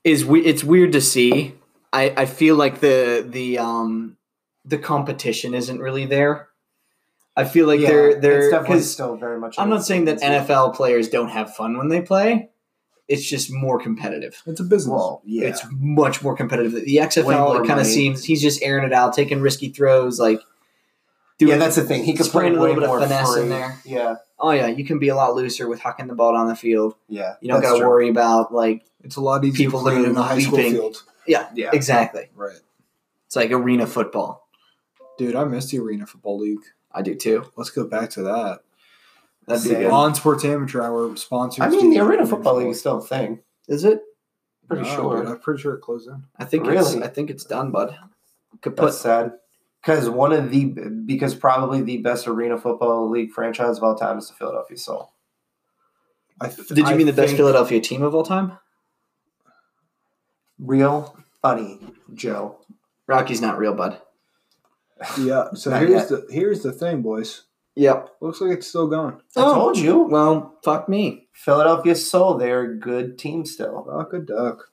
[0.04, 0.46] is we.
[0.46, 1.56] It's weird to see.
[1.93, 4.17] I I feel like the the um
[4.65, 6.50] the competition isn't really there.
[7.36, 9.56] I feel like they're they're definitely because still very much.
[9.60, 10.52] I'm not saying that infancy.
[10.52, 12.50] NFL players don't have fun when they play.
[13.08, 14.41] It's just more competitive.
[14.46, 14.91] It's a business.
[14.91, 16.74] Well, yeah, It's much more competitive.
[16.74, 20.41] The XFL, it kind of seems he's just airing it out, taking risky throws, like
[21.39, 22.04] yeah, that's the thing.
[22.04, 23.80] He could play a little bit of more finesse in there.
[23.86, 26.56] Yeah, oh yeah, you can be a lot looser with hucking the ball down the
[26.56, 26.95] field.
[27.08, 27.36] yeah.
[27.41, 30.02] You don't got to worry about like It's a lot easier People to play in
[30.02, 30.73] literally a high school leaping.
[30.73, 31.04] field.
[31.28, 32.30] yeah, Yeah, exactly.
[32.36, 32.60] Right.
[33.28, 34.47] It's like arena football.
[35.17, 36.60] Dude, I missed the Arena Football League.
[36.91, 37.52] I do too.
[37.56, 38.60] Let's go back to that.
[39.47, 39.91] That'd be good.
[39.91, 41.62] On Sports Amateur Hour sponsors.
[41.65, 43.39] I mean, the Arena Football League is still a thing.
[43.67, 44.02] Is it?
[44.67, 45.21] Pretty No, sure.
[45.23, 46.26] dude, I'm pretty sure it closed down.
[46.38, 46.91] I think it's.
[46.93, 47.04] Really?
[47.04, 47.97] I think it's done, bud.
[48.62, 48.86] Could put.
[48.86, 49.34] That's sad.
[49.82, 50.66] Because one of the
[51.06, 55.12] because probably the best Arena Football League franchise of all time is the Philadelphia Soul.
[56.42, 58.58] I th- Did you I mean the best Philadelphia team of all time?
[60.60, 61.80] Real funny,
[62.13, 62.58] Joe.
[63.08, 64.02] Rocky's not real, bud.
[65.20, 65.50] Yeah.
[65.54, 66.10] So here's yet.
[66.10, 67.44] the here's the thing, boys.
[67.76, 68.10] Yep.
[68.22, 69.13] Looks like it's still going.
[69.36, 69.54] I Oh.
[69.54, 71.28] told you, Well, fuck me.
[71.34, 72.38] Philadelphia Soul.
[72.40, 73.86] They're a good team still.
[73.88, 74.70] Fuck a duck.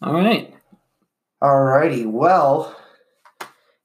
[0.00, 0.54] All right.
[1.42, 2.06] All righty.
[2.06, 2.76] well,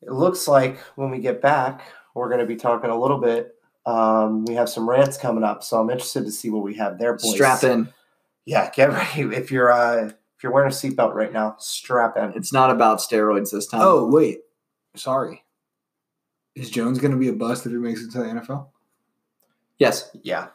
[0.06, 1.82] it looks like when we get back,
[2.14, 3.56] we're going to be talking a little bit.
[3.86, 6.98] Um, we have some rants coming up, so I'm interested to see what we have
[7.00, 7.34] there, boys.
[7.34, 7.90] Strap in.
[8.46, 9.36] Yeah, get ready.
[9.36, 12.34] If you're uh, if you're wearing a seatbelt right now, strap in.
[12.36, 13.82] It's not about steroids this time.
[13.84, 14.40] Oh wait,
[14.96, 15.44] sorry.
[16.56, 18.68] Is Jones going to be a bust if he makes it to the NFL?
[19.80, 20.12] yes.
[20.22, 20.48] Yeah,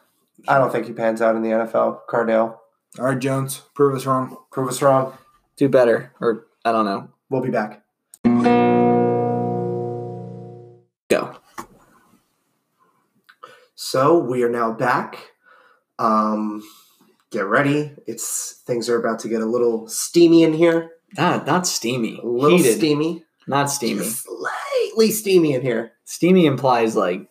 [0.47, 2.01] I don't think he pans out in the NFL.
[2.09, 2.57] Cardale,
[2.97, 4.37] All right, Jones, prove us wrong.
[4.51, 5.17] prove us wrong.
[5.57, 7.09] Do better, or I don't know.
[7.29, 7.83] We'll be back.
[11.21, 11.37] Go.
[13.75, 15.17] So we are now back.
[15.97, 16.63] Um,
[17.31, 17.93] get ready.
[18.07, 20.91] It's things are about to get a little steamy in here.
[21.17, 22.19] Ah, not steamy.
[22.21, 22.77] A little Heated.
[22.77, 23.23] steamy.
[23.47, 23.99] Not steamy.
[24.03, 25.93] Just slightly steamy in here.
[26.05, 27.29] Steamy implies like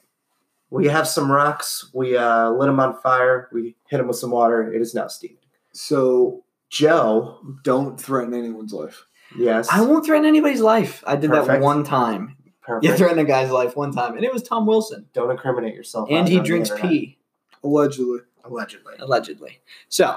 [0.70, 1.90] We have some rocks.
[1.94, 3.48] We uh, lit them on fire.
[3.53, 4.72] We hit them with some water.
[4.72, 5.37] It is now steaming.
[5.72, 9.07] So Joe, don't threaten anyone's life.
[9.38, 11.05] yes, I won't threaten anybody's life.
[11.07, 12.37] I did that one time.
[12.69, 12.85] Perfect.
[12.85, 15.07] You threatened a guy's life one time, and it was Tom Wilson.
[15.13, 16.09] Don't incriminate yourself.
[16.11, 17.19] And he drinks pee,
[17.65, 18.21] Allegedly.
[18.45, 18.95] allegedly.
[19.01, 19.61] allegedly.
[19.89, 20.17] So,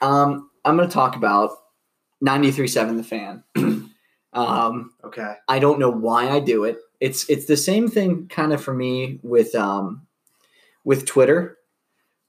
[0.00, 1.50] um, I'm going to talk about
[2.24, 3.44] 93.7 The Fan.
[4.32, 5.34] um, Okay.
[5.48, 6.78] I don't know why I do it.
[7.00, 10.06] It's it's the same thing kind of for me with um
[10.84, 11.58] with Twitter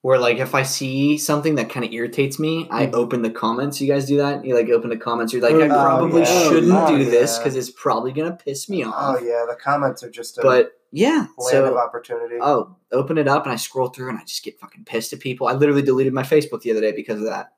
[0.04, 2.94] where like if I see something that kind of irritates me, I Mhm.
[2.94, 3.80] open the comments.
[3.82, 4.44] You guys do that?
[4.46, 5.32] You like open the comments.
[5.34, 6.50] You're like, I Oh, probably yeah.
[6.50, 8.94] shouldn't Oh, do this because it's probably gonna piss me off.
[8.98, 12.36] Oh yeah, the comments are just a But yeah, land of so opportunity.
[12.42, 15.20] oh, open it up and I scroll through and I just get fucking pissed at
[15.22, 15.48] people.
[15.48, 17.54] I literally deleted my Facebook the other day because of that.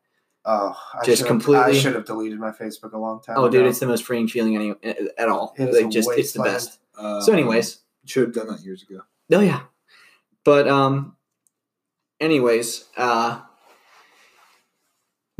[0.47, 3.35] oh, I just completely- I should have deleted my Facebook a long time.
[3.39, 4.75] Oh, dude, it's the most freeing feeling any
[5.17, 5.55] at all.
[5.57, 6.77] It is Like a just it's the best.
[6.95, 8.99] Uh, So, anyways, should have done that years ago.
[9.33, 9.61] Oh yeah.
[10.43, 11.14] But um
[12.19, 13.41] anyways, uh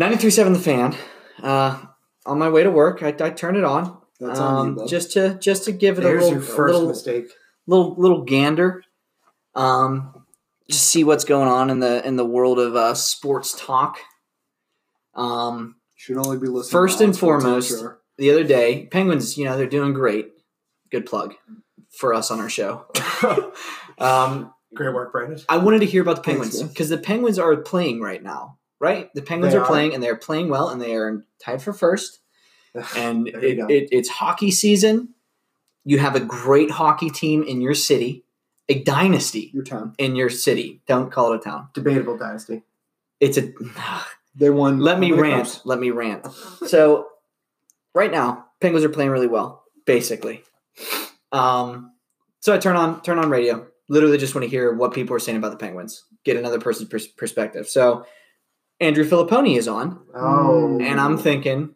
[0.02, 0.96] 93.7 the fan.
[1.42, 1.82] Uh
[2.26, 3.98] on my way to work, I, I turn it on.
[4.20, 4.88] That's on you, Um bud.
[4.88, 7.26] just to just to give it There's a little your first little, mistake.
[7.68, 8.84] little little gander.
[9.54, 10.26] Um
[10.70, 13.98] just see what's going on in the in the world of uh sports talk.
[15.14, 16.72] Um should only be listening.
[16.72, 17.96] First and foremost- Amateur.
[18.18, 20.32] the other day, Penguins, you know, they're doing great.
[20.92, 21.36] Good plug
[21.98, 22.86] for us on our show.
[23.98, 25.40] um Great work, Brandon.
[25.50, 29.14] I wanted to hear about the Penguins because the Penguins are playing right now, right?
[29.14, 29.66] The Penguins are, are.
[29.66, 32.20] playing and they're playing well and they are tied for first.
[32.98, 35.14] And it, it, it's hockey season.
[35.86, 38.26] You have a great hockey team in your city,
[38.68, 39.94] a dynasty Your town.
[39.98, 40.82] in your city.
[40.88, 41.70] Don't call it a town.
[41.74, 42.64] Debatable dynasty.
[43.20, 43.52] It's a.
[44.38, 44.82] They won.
[44.82, 45.46] Let me rant.
[45.46, 45.62] cups?
[45.64, 46.28] Let me rant.
[46.68, 47.08] So,
[47.94, 50.44] right now, Penguins are playing really well, basically.
[51.32, 51.94] Um,
[52.42, 53.66] so I turn on turn on radio.
[53.88, 56.06] Literally, just want to hear what people are saying about the Penguins.
[56.24, 57.68] Get another person's pers- perspective.
[57.70, 58.06] So,
[58.80, 61.76] Andrew Fillipponi is on, Oh, and I'm thinking,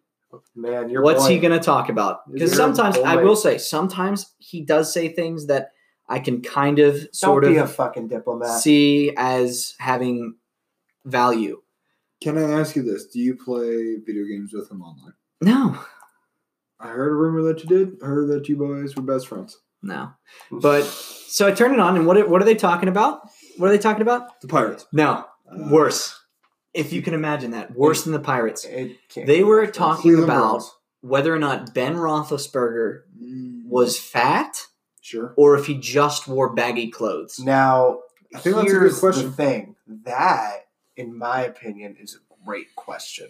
[0.56, 1.30] man, your what's boy.
[1.30, 2.32] he going to talk about?
[2.32, 5.72] Because sometimes I will say, sometimes he does say things that
[6.08, 8.60] I can kind of sort Don't be a of fucking diplomat.
[8.62, 10.36] see as having
[11.06, 11.62] value.
[12.22, 13.06] Can I ask you this?
[13.06, 15.14] Do you play video games with him online?
[15.42, 15.80] No,
[16.80, 18.02] I heard a rumor that you did.
[18.04, 19.58] I heard that you boys were best friends.
[19.82, 20.12] No.
[20.52, 23.22] But so I turn it on, and what are, what are they talking about?
[23.58, 24.40] What are they talking about?
[24.42, 24.86] The Pirates.
[24.92, 26.16] No, Uh, worse.
[26.74, 28.66] If you can imagine that, worse than the Pirates.
[29.16, 30.72] They were talking Cleveland about Browns.
[31.02, 34.68] whether or not Ben Roethlisberger Mm, was fat
[35.02, 35.34] sure.
[35.36, 37.40] or if he just wore baggy clothes.
[37.40, 38.00] Now,
[38.34, 39.26] I think that's a good here's question.
[39.26, 39.76] the thing.
[40.06, 43.30] That, in my opinion, is a great question.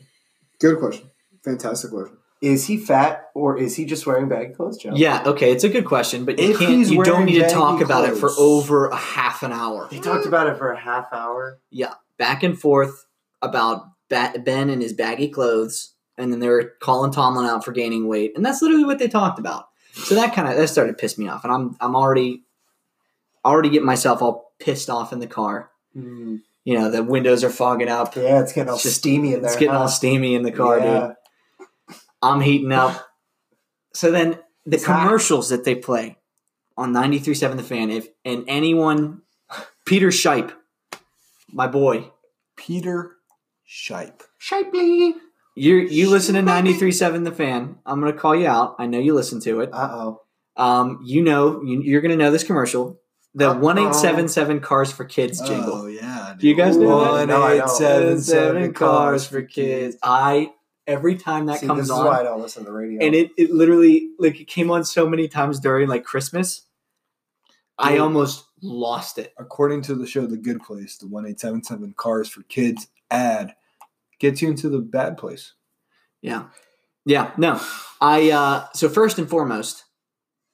[0.60, 1.10] Good question.
[1.44, 2.18] Fantastic question.
[2.42, 4.92] Is he fat or is he just wearing baggy clothes, Joe?
[4.96, 6.88] Yeah, okay, it's a good question, but you If can't.
[6.88, 9.90] You don't need to talk about it for over a half an hour.
[9.92, 11.60] They talked about it for a half hour.
[11.70, 13.06] Yeah, back and forth
[13.42, 18.08] about Ben and his baggy clothes, and then they were calling Tomlin out for gaining
[18.08, 19.66] weight, and that's literally what they talked about.
[19.94, 22.44] So that kind of that started to piss me off, and I'm I'm already
[23.44, 25.72] already getting myself all pissed off in the car.
[25.96, 26.42] Mm.
[26.64, 28.16] You know, the windows are fogging up.
[28.16, 29.50] Yeah, it's getting all It's just- steamy in there.
[29.52, 29.82] It's getting huh?
[29.82, 31.00] all steamy in the car, Yeah.
[31.08, 31.16] dude.
[32.22, 33.06] I'm heating up.
[33.92, 35.02] So then the It's hot.
[35.02, 36.18] commercials that they play
[36.78, 39.24] on 93.7 The Fan, if and anyone,
[39.86, 40.54] Peter Shipe,
[41.52, 42.12] my boy,
[42.56, 43.16] Peter
[43.68, 44.22] Shipe.
[44.38, 45.16] Shapely.
[45.56, 47.78] You you listen to 93.7 The Fan.
[47.84, 48.76] I'm going to call you out.
[48.78, 49.72] I know you listen to it.
[49.74, 50.22] Uh oh.
[50.56, 53.00] Um, you know, you, you're going to know this commercial.
[53.34, 53.60] The Uh-oh.
[53.60, 55.74] 1877 Cars for Kids jingle.
[55.74, 56.36] Oh yeah.
[56.38, 57.12] Do you guys know that?
[57.12, 57.70] One No, I eight don't.
[57.70, 59.98] seven seven 7 cars for kids.
[60.04, 60.52] I,
[60.90, 62.00] every time that See, comes this on.
[62.00, 63.06] is why I don't listen to the radio.
[63.06, 66.64] and it, it literally like it came on so many times during like Christmas.
[67.78, 69.34] I almost lost it.
[69.38, 72.88] According to the show The Good Place, the one eight seven seven cars for kids
[73.10, 73.56] ad
[74.20, 75.54] gets you into the bad place.
[76.22, 76.48] Yeah.
[77.06, 77.62] Yeah, no.
[78.02, 79.86] I uh so first and foremost,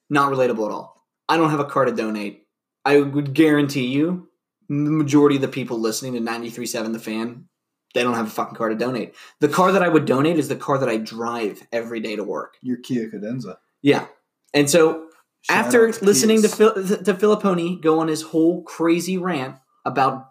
[0.08, 1.04] not relatable at all.
[1.28, 2.46] I don't have a car to donate.
[2.84, 4.28] I would guarantee you
[4.68, 7.48] the majority of the people listening to 93.7 The Fan,
[7.96, 9.14] they don't have a fucking car to donate.
[9.40, 12.22] The car that I would donate is the car that I drive every day to
[12.22, 12.56] work.
[12.60, 13.56] Your Kia Cadenza.
[13.82, 14.06] Yeah.
[14.52, 15.06] And so
[15.42, 16.56] Shout after to listening to Kias.
[16.56, 20.30] Phil, to Fillipponi go on his whole crazy rant about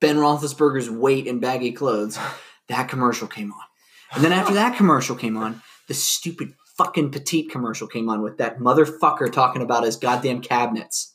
[0.00, 2.18] Ben Roethlisberger's weight and baggy clothes,
[2.68, 3.64] that commercial came on,
[4.12, 8.38] and then after that commercial came on, the stupid fucking petite commercial came on with
[8.38, 11.12] that motherfucker talking about his goddamn cabinets,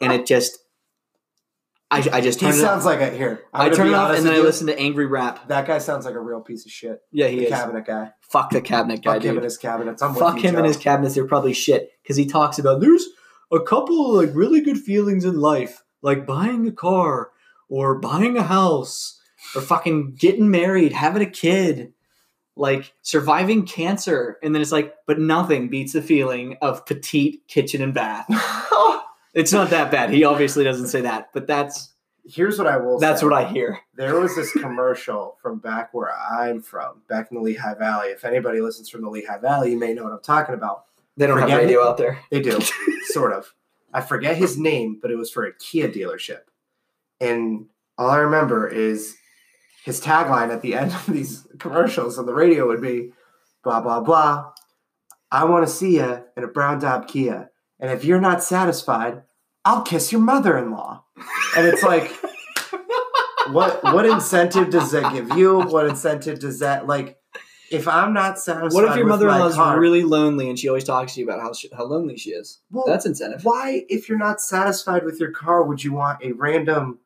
[0.00, 0.58] and it just,
[1.90, 3.44] I, I just he it sounds like a here.
[3.52, 4.42] I be it off, and then I you.
[4.42, 5.48] listened to angry rap.
[5.48, 7.00] That guy sounds like a real piece of shit.
[7.12, 7.50] Yeah, he the is.
[7.50, 8.12] cabinet guy.
[8.20, 9.36] Fuck the cabinet guy, Fuck him dude.
[9.38, 10.02] and his cabinets.
[10.02, 11.14] I'm Fuck him and his cabinets.
[11.14, 13.06] They're probably shit because he talks about there's
[13.50, 17.30] a couple of like really good feelings in life, like buying a car
[17.70, 19.18] or buying a house
[19.56, 21.94] or fucking getting married, having a kid,
[22.54, 27.80] like surviving cancer, and then it's like, but nothing beats the feeling of petite kitchen
[27.80, 28.26] and bath.
[29.38, 30.10] It's not that bad.
[30.10, 31.94] He obviously doesn't say that, but that's
[32.28, 33.26] Here's what I will that's say.
[33.26, 33.78] what I hear.
[33.94, 38.08] There was this commercial from back where I'm from, back in the Lehigh Valley.
[38.08, 40.84] If anybody listens from the Lehigh Valley, you may know what I'm talking about.
[41.16, 42.18] They don't Forget have radio out there.
[42.30, 42.58] They do,
[43.06, 43.54] sort of.
[43.94, 46.40] I forget his name, but it was for a Kia dealership.
[47.20, 47.66] And
[47.96, 49.16] all I remember is
[49.84, 53.12] his tagline at the end of these commercials on the radio would be
[53.64, 54.52] blah, blah, blah.
[55.30, 57.50] I want to see you in a brown Dodge Kia.
[57.80, 59.22] And if you're not satisfied,
[59.68, 61.04] I'll kiss your mother in law.
[61.56, 62.10] And it's like,
[63.52, 65.58] what what incentive does that give you?
[65.60, 67.18] What incentive does that like?
[67.70, 70.58] If I'm not satisfied, What if your mother in my law's car- really lonely and
[70.58, 72.60] she always talks to you about how she, how lonely she is?
[72.70, 73.44] Well, That's incentive.
[73.44, 77.00] why, if you're not satisfied with your car, would you want a random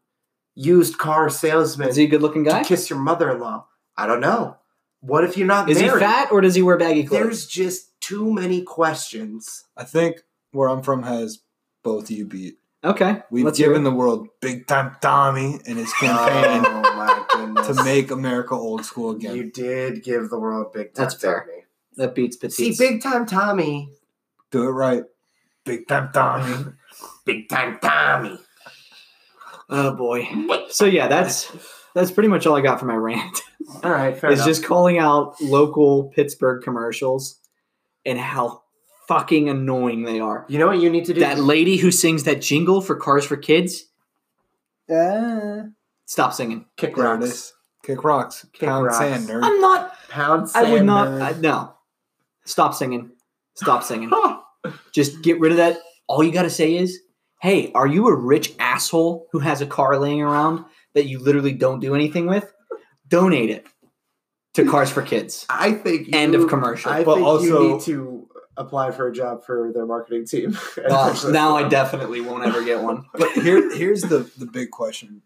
[0.54, 2.62] used car salesman Is he a good looking guy?
[2.62, 3.66] to kiss your mother-in-law?
[3.96, 4.56] I don't know.
[5.00, 7.20] What if you're not Is he fat or does he wear baggy clothes?
[7.24, 9.64] There's just too many questions.
[9.76, 10.18] I think
[10.52, 11.40] where I'm from has
[11.82, 12.58] both of you beat.
[12.84, 18.10] okay, We've let's given the world big time Tommy and his campaign Oh to make
[18.10, 19.34] America old school again.
[19.36, 21.04] you did give the world big time.
[21.04, 21.40] That's fair.
[21.48, 21.64] Tommy.
[21.96, 22.54] that beats petite.
[22.54, 23.90] See, big time Tommy.
[24.50, 25.04] Do it right.
[25.64, 26.72] Big time Tommy.
[27.24, 28.38] Big time Tommy.
[29.70, 30.28] Oh boy.
[30.70, 31.50] So yeah, that's
[31.94, 33.40] that's pretty much all I got for my rant.
[33.82, 34.46] All right, fair It's enough.
[34.48, 37.38] just calling out local Pittsburgh commercials
[38.04, 38.61] and how
[39.08, 40.44] fucking annoying they are.
[40.48, 41.20] you know what you need to do.
[41.20, 43.84] That lady who sings that jingle for Cars for Kids,
[44.88, 45.64] Yeah.
[46.06, 46.66] stop singing.
[46.76, 47.52] kick There rocks.
[47.84, 48.46] Kick rocks.
[48.52, 48.98] Kick Pound rocks.
[48.98, 49.40] sand, nerd.
[49.42, 49.94] I'm not.
[50.08, 51.08] Pound I would not.
[51.08, 51.22] nerd.
[51.36, 51.74] I, no.
[52.44, 53.10] Stop singing.
[53.54, 54.10] Stop singing.
[54.92, 55.78] Just get rid of that.
[56.06, 56.98] All you got to say is,
[57.40, 61.52] "Hey, are you a rich asshole who has a car laying around that you literally
[61.52, 62.52] don't do anything with?
[63.08, 63.66] Donate it
[64.54, 66.90] to Cars for Kids." I think you, End of commercial.
[66.92, 70.58] I But think also- you need to apply for a job for their marketing team.
[70.88, 73.06] Well, now I definitely won't ever get one.
[73.14, 75.22] But here, here's the the big question: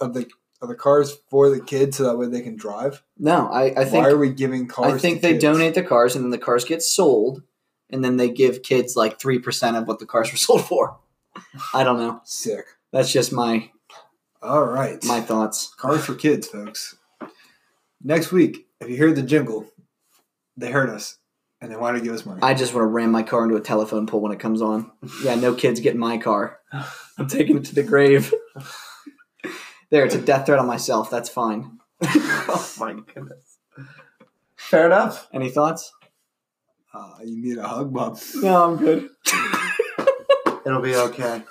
[0.00, 0.28] of the
[0.62, 3.02] are the cars for the kids so that way they can drive?
[3.18, 4.94] No, I, I think Why are we giving cars?
[4.94, 5.42] I think to they kids?
[5.42, 7.42] donate the cars and then the cars get sold,
[7.90, 10.98] and then they give kids like three percent of what the cars were sold for.
[11.74, 12.20] I don't know.
[12.24, 12.64] Sick.
[12.92, 13.70] That's just my
[14.42, 15.02] All right.
[15.04, 15.74] my thoughts.
[15.76, 16.96] Cars for kids, folks.
[18.02, 19.66] Next week, if you hear the jingle,
[20.56, 21.18] they heard us
[21.66, 22.40] and they want to give us money.
[22.42, 24.92] I just want to ram my car into a telephone pole when it comes on.
[25.24, 26.60] Yeah, no kids get in my car.
[27.18, 28.32] I'm taking it to the grave.
[29.90, 31.10] There, it's a death threat on myself.
[31.10, 31.78] That's fine.
[32.02, 33.58] oh my goodness.
[34.56, 35.28] Fair enough.
[35.32, 35.92] Any thoughts?
[36.94, 38.18] uh, you need a hug, Bob.
[38.36, 39.08] No, I'm good.
[40.66, 41.42] It'll be okay.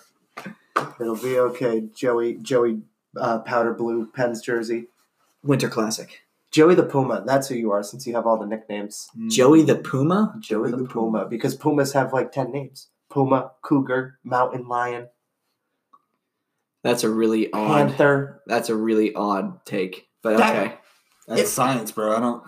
[1.00, 1.84] It'll be okay.
[1.94, 2.82] Joey, Joey,
[3.18, 4.88] uh, powder blue Pens jersey.
[5.44, 6.22] Winter Classic.
[6.56, 7.22] Joey the Puma.
[7.26, 9.10] That's who you are, since you have all the nicknames.
[9.18, 9.30] Mm.
[9.30, 10.36] Joey the Puma.
[10.40, 15.10] Joey the Puma, because Pumas have like ten names: Puma, Cougar, Mountain Lion,
[16.82, 17.90] That's a really odd.
[17.90, 18.42] Panther.
[18.48, 20.08] That's a really odd take.
[20.22, 20.78] But That- okay.
[21.28, 22.16] That's It- science, bro.
[22.16, 22.44] I don't.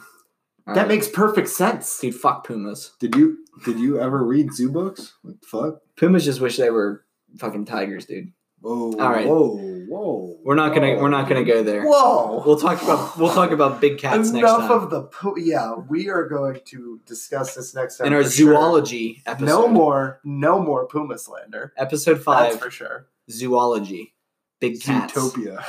[0.68, 0.88] That right.
[0.88, 2.00] makes perfect sense.
[2.00, 2.16] dude.
[2.16, 2.92] Fuck Pumas.
[3.02, 5.16] Did you did you ever read zoo books?
[5.22, 5.80] What the fuck?
[5.98, 7.04] Pumas just wish they were
[7.40, 8.32] fucking tigers, dude.
[8.62, 8.92] Whoa.
[8.94, 9.28] All right.
[9.28, 9.58] Whoa.
[9.88, 10.38] Whoa.
[10.44, 10.96] We're not gonna.
[10.96, 11.02] whoa.
[11.04, 11.84] We're not gonna go there.
[11.86, 12.44] Whoa.
[12.46, 13.18] We'll talk about.
[13.18, 14.60] We'll talk about big cats next time.
[14.62, 15.74] Enough of the pu- yeah.
[15.76, 18.54] We are going to discuss this next time in our for sure.
[18.54, 19.46] zoology episode.
[19.46, 21.74] No more, no more Puma slander.
[21.78, 22.60] Episode That's five.
[22.60, 23.08] for sure.
[23.30, 24.14] Zoology.
[24.60, 25.14] Big cats.
[25.14, 25.64] Zootopia.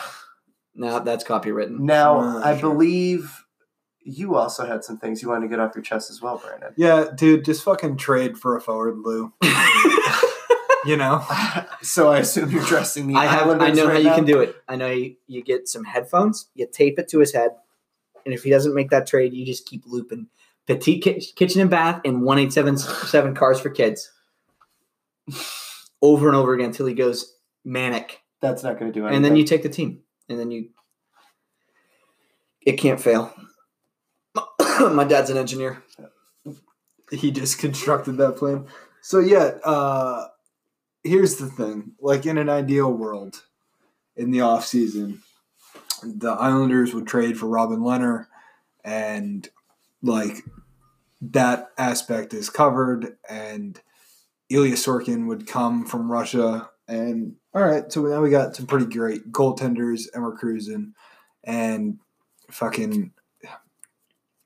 [0.75, 1.81] No, that's copywritten.
[1.81, 2.71] Now, Uh, I sure.
[2.73, 3.45] believe
[4.01, 6.73] you also had some things you wanted to get off your chest as well, Brandon.
[6.77, 9.33] Yeah, dude, just fucking trade for a forward, Lou.
[10.85, 11.25] You know?
[11.83, 13.43] so I assume you're dressing the I have.
[13.49, 14.57] I Islanders know right how you can do it.
[14.69, 16.49] I know you, you get some headphones.
[16.55, 17.51] You tape it to his head,
[18.25, 20.29] and if he doesn't make that trade, you just keep looping.
[20.67, 24.13] Petite ki- kitchen and bath and one eight seven seven cars for kids.
[26.01, 29.17] Over and over again until he goes manic, That's not going to do anything.
[29.17, 30.69] and then you take the team, and then you.
[32.63, 33.35] It can't fail.
[34.81, 35.83] My dad's an engineer.
[37.11, 38.67] he just constructed that plan.
[39.01, 40.27] So yeah, uh
[41.05, 41.93] here's the thing.
[42.01, 43.43] Like in an ideal world,
[44.17, 45.23] in the off season,
[46.03, 48.27] the Islanders would trade for Robin Lehner
[48.85, 49.49] and
[50.03, 50.45] like
[51.21, 53.81] that aspect is covered and
[54.51, 58.87] Ilya Sorokin would come from Russia and all right, so now we got some pretty
[58.87, 60.95] great goaltenders and we're cruising
[61.45, 61.99] and
[62.51, 63.13] fucking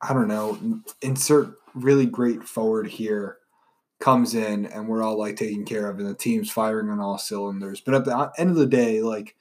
[0.00, 3.38] I don't know, insert really great forward here
[4.02, 7.18] comes in and we're all like taken care of and the team's firing on all
[7.18, 7.80] cylinders.
[7.80, 9.36] But at the end of the day, like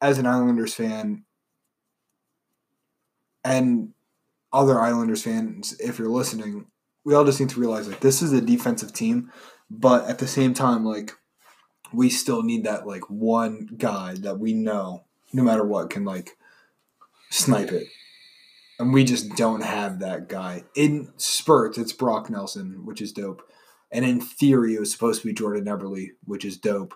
[0.00, 1.24] as an Islanders fan
[3.44, 3.90] and
[4.50, 6.66] other Islanders fans, if you're listening,
[7.04, 9.30] we all just need to realize like this is a defensive team,
[9.68, 11.12] but at the same time, like
[11.92, 15.04] we still need that like one guy that we know,
[15.34, 16.38] no matter what, can like
[17.28, 17.88] snipe it.
[18.78, 20.64] And we just don't have that guy.
[20.74, 23.42] In spurts, it's Brock Nelson, which is dope.
[23.92, 26.94] And in theory, it was supposed to be Jordan Eberle, which is dope.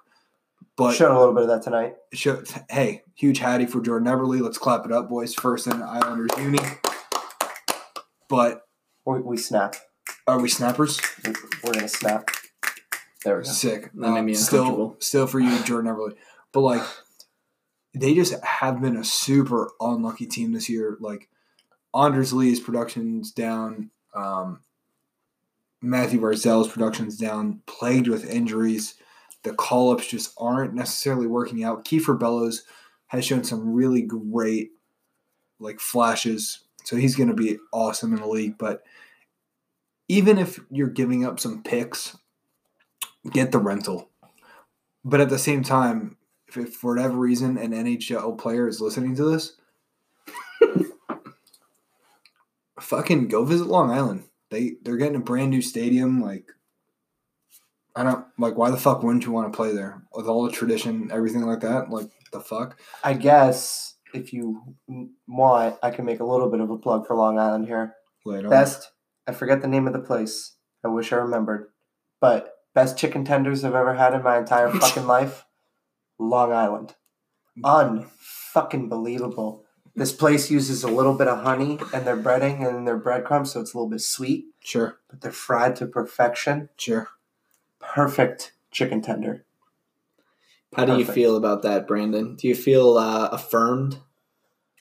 [0.77, 1.95] But showed a little bit of that tonight.
[2.13, 4.41] show, hey, huge hattie for Jordan Eberle.
[4.41, 5.35] Let's clap it up, boys.
[5.35, 6.59] First in Islanders uni.
[8.29, 8.63] But
[9.05, 9.77] We, we snap.
[10.27, 11.01] are we snappers?
[11.25, 11.33] We-
[11.65, 12.31] We're gonna snap.
[13.25, 13.51] There we go.
[13.51, 13.91] Sick.
[13.95, 16.15] That made me still, still for you, Jordan Eberle.
[16.53, 16.83] But like,
[17.95, 20.97] they just have been a super unlucky team this year.
[21.01, 21.29] Like,
[21.95, 23.91] Anders Lee's production's down.
[24.15, 24.61] Um,
[25.83, 27.63] Mathew Barzal's production's down.
[27.67, 28.95] Plagued with injuries.
[29.43, 31.85] The call ups just aren't necessarily working out.
[31.85, 32.65] Kiefer Bellows
[33.09, 34.71] has shown some really great
[35.59, 36.61] like flashes.
[36.85, 38.59] So he's going to be awesome in the league.
[38.59, 38.83] But
[40.09, 42.17] even if you're giving up some picks,
[43.31, 44.11] get the rental.
[45.05, 46.17] But at the same time,
[46.49, 49.57] if, if for whatever reason an NHL player is listening to this,
[52.81, 54.25] fucking go visit Long Island.
[54.51, 56.21] They they're getting a brand new stadium.
[56.21, 56.47] Like
[57.95, 60.53] I don't like why the fuck wouldn't you want to play there with all the
[60.53, 61.91] tradition, everything like that?
[61.91, 62.79] Like the fuck.
[63.03, 64.63] I guess if you
[65.27, 67.95] want, I can make a little bit of a plug for Long Island here.
[68.25, 68.49] Later.
[68.49, 68.91] Best,
[69.27, 70.57] I forget the name of the place.
[70.85, 71.69] I wish I remembered.
[72.21, 75.45] But best chicken tenders I've ever had in my entire fucking life.
[76.19, 76.95] Long Island.
[77.59, 78.09] Mm.
[78.55, 79.65] Unfucking believable.
[80.01, 83.61] This place uses a little bit of honey and their breading and their breadcrumbs, so
[83.61, 86.71] it's a little bit sweet, Sure, but they're fried to perfection.
[86.79, 87.09] sure.
[87.81, 89.45] Perfect chicken tender.
[90.75, 92.35] How do you feel about that, Brandon?
[92.35, 93.99] Do you feel uh, affirmed?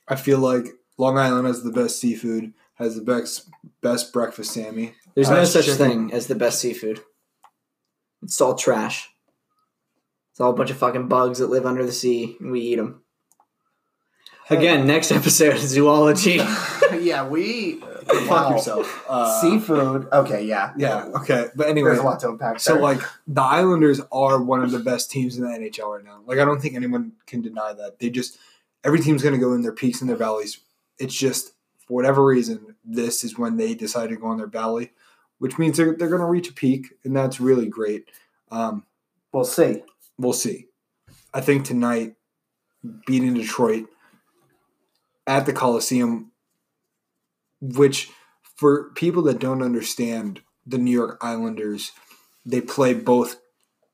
[0.07, 0.67] I feel like
[0.97, 3.49] Long Island has the best seafood, has the best
[3.81, 4.93] best breakfast Sammy.
[5.15, 5.77] There's no such chicken.
[5.89, 7.01] thing as the best seafood.
[8.23, 9.09] It's all trash.
[10.31, 12.77] It's all a bunch of fucking bugs that live under the sea, and we eat
[12.77, 13.03] them.
[14.49, 16.41] Again, next episode, is zoology.
[16.99, 18.51] yeah, we Fuck wow.
[18.51, 19.05] yourself.
[19.07, 20.07] Uh, Seafood.
[20.11, 21.05] Okay, yeah, Yeah.
[21.15, 21.47] Okay.
[21.55, 22.59] But anyway, There's a lot to unpack.
[22.59, 22.81] So there.
[22.81, 26.21] like the Islanders are one of the best teams in the NHL right now.
[26.25, 27.99] Like I don't think anyone can deny that.
[27.99, 28.37] They just
[28.83, 30.59] every team's going to go in their peaks and their valleys.
[30.97, 34.91] It's just for whatever reason this is when they decide to go on their valley,
[35.37, 38.09] which means they're they're going to reach a peak and that's really great.
[38.51, 38.85] Um,
[39.31, 39.83] we'll see.
[40.17, 40.65] we'll see.
[41.33, 42.15] I think tonight
[43.05, 43.85] beating Detroit
[45.29, 46.31] at the Coliseum,
[47.61, 48.09] which
[48.57, 51.91] for people that don't understand the New York Islanders,
[52.45, 53.39] they play both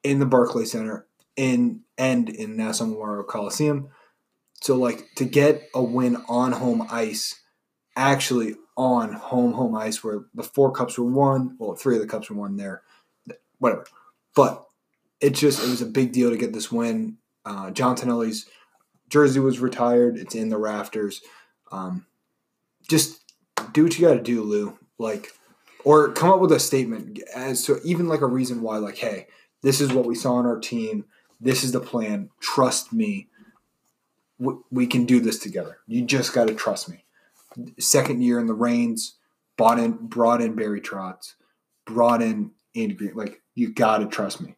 [0.02, 1.06] in the Barclays Center
[1.36, 3.90] in and in Nassau Memorial Coliseum.
[4.62, 7.42] So like to get a win on home ice,
[7.98, 12.08] actually on home home ice where the four cups were won, well three of the
[12.08, 12.82] cups were won there,
[13.60, 13.86] whatever.
[14.36, 14.64] But
[15.20, 17.18] it just it was a big deal to get this win.
[17.46, 18.46] Uh, John Tonelli's
[19.10, 20.18] jersey was retired.
[20.18, 21.22] It's in the rafters.
[21.72, 22.06] Um,
[22.88, 23.22] just
[23.74, 24.78] do what you got to do, Lou.
[24.98, 25.32] Like,
[25.84, 28.78] or come up with a statement as to even like a reason why.
[28.78, 29.28] Like, hey,
[29.62, 31.06] this is what we saw on our team.
[31.40, 32.30] This is the plan.
[32.40, 33.28] Trust me.
[34.38, 35.78] We, we can do this together.
[35.88, 37.06] You just got to trust me.
[37.80, 39.16] Second year in the reins,
[39.58, 41.36] bought in, brought in Barry Trotz,
[41.86, 43.16] brought in Andy Greene.
[43.16, 44.56] Like, you got to trust me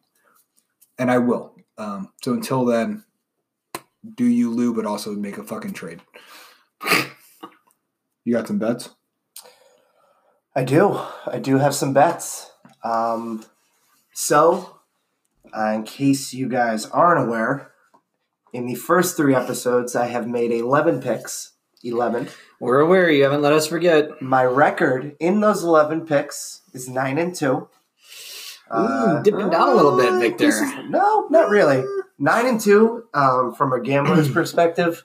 [0.98, 1.54] and I will.
[1.78, 3.04] Um, so until then,
[4.14, 6.00] do you Lou, but also make a fucking trade.
[8.24, 8.90] You got some bets?
[10.54, 11.00] I do.
[11.26, 12.50] I do have some bets.
[12.84, 13.42] Um,
[14.12, 14.80] so,
[15.56, 17.72] uh, in case you guys aren't aware,
[18.52, 21.52] in the first three episodes, I have made 11 picks.
[21.82, 22.28] 11.
[22.60, 23.08] We're aware.
[23.10, 24.20] You haven't let us forget.
[24.20, 27.46] My record in those 11 picks is 9 and 2.
[27.54, 27.68] Ooh,
[28.70, 30.48] Uh, dipping down a little bit, uh, Victor.
[30.48, 31.82] is- no, not really.
[32.18, 35.04] 9 and 2 um, from a gambler's perspective.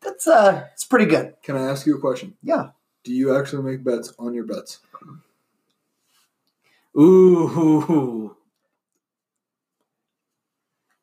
[0.00, 1.34] That's uh, it's pretty good.
[1.42, 2.36] Can I ask you a question?
[2.42, 2.70] Yeah.
[3.04, 4.80] Do you actually make bets on your bets?
[6.96, 8.36] Ooh.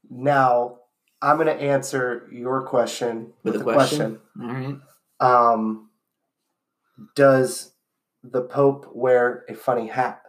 [0.09, 0.77] Now,
[1.21, 4.19] I'm going to answer your question with, With a a question.
[4.35, 4.79] question?
[5.21, 5.53] All right.
[5.53, 5.89] Um,
[7.15, 7.71] does
[8.23, 10.21] the Pope wear a funny hat?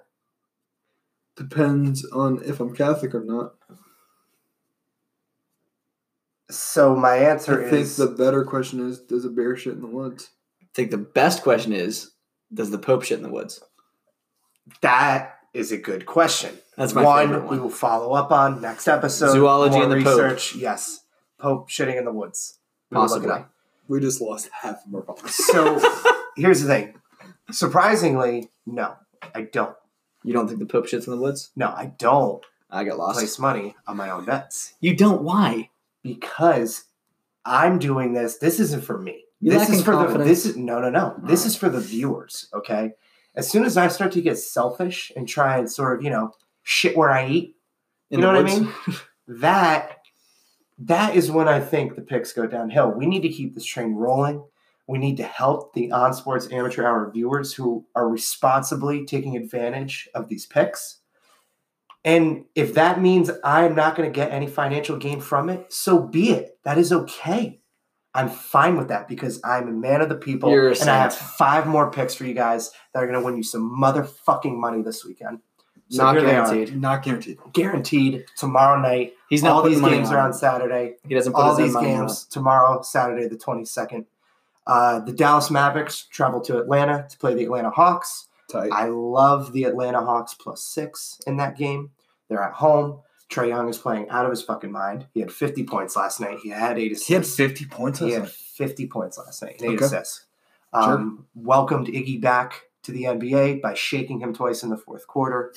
[1.36, 3.55] Depends on if I'm Catholic or not.
[6.49, 9.80] So my answer is I think the better question is Does a bear shit in
[9.80, 10.30] the woods?
[10.62, 12.12] I think the best question is
[12.53, 13.61] Does the Pope shit in the woods?
[14.80, 16.57] that is a good question.
[16.76, 19.30] That's my one, favorite we will follow up on next episode.
[19.32, 20.20] Zoology More and the Pope.
[20.20, 20.55] research.
[20.57, 21.01] Yes,
[21.38, 22.59] Pope shitting in the woods.
[22.90, 23.30] We will look it Possibly.
[23.44, 23.51] up.
[23.88, 25.34] We just lost half of our followers.
[25.34, 25.80] So
[26.36, 26.94] here's the thing.
[27.51, 28.97] Surprisingly, no,
[29.34, 29.74] I don't.
[30.24, 31.51] You don't think the Pope shits in the woods?
[31.57, 33.18] No, I don't I got lost.
[33.20, 35.22] place money on my own bets You don't?
[35.22, 35.70] Why?
[36.07, 36.84] Because
[37.44, 38.38] I'm doing this.
[38.38, 39.24] This isn't for me.
[39.40, 40.18] You this is for the.
[40.24, 41.14] This is no, no, no.
[41.22, 41.46] This Alright.
[41.46, 42.48] is for the viewers.
[42.54, 42.92] Okay.
[43.34, 46.32] As soon as I start to get selfish and try and sort of, you know,
[46.62, 47.57] shit where I eat,
[48.11, 48.72] In You know what I mean?
[49.28, 49.98] that
[50.78, 52.90] that is when I think the picks go downhill.
[52.90, 54.42] We need to keep this train rolling.
[54.86, 60.09] We need to help the On Sports Amateur Hour viewers who are responsibly taking advantage
[60.14, 60.98] of these picks.
[62.07, 66.00] And if that means I'm not going to get any financial gain from it, so
[66.00, 66.57] be it.
[66.62, 67.61] That is okay.
[68.14, 71.14] I'm fine with that because I'm a man of the people You're and I have
[71.14, 74.82] five more picks for you guys that are going to win you some motherfucking money
[74.82, 75.40] this weekend.
[75.90, 76.80] So Not here they are guaranteed.
[76.80, 77.38] Not guaranteed.
[77.52, 79.14] guaranteed tomorrow night.
[79.28, 80.94] He's not all these money games on are on Saturday.
[81.07, 84.07] He doesn't put All his own these money on games tomorrow, Saturday the twenty second.
[84.66, 88.28] Uh, the Dallas Mavericks travel to Atlanta to play the Atlanta Hawks.
[88.48, 88.70] Tight.
[88.72, 91.90] I love the Atlanta Hawks plus six in that game.
[92.29, 93.01] They're at home.
[93.31, 95.07] Trae Young is playing out of his fucking mind.
[95.12, 96.39] He had 50 points last night.
[96.43, 97.09] He had eight assists.
[97.09, 97.99] he had 50 points.
[97.99, 98.31] He had night.
[98.31, 99.85] 50 points last night, eight Okay.
[99.85, 100.27] assists.
[100.72, 105.53] Um, Welcomed Iggy back to the NBA by shaking him twice in the fourth quarter.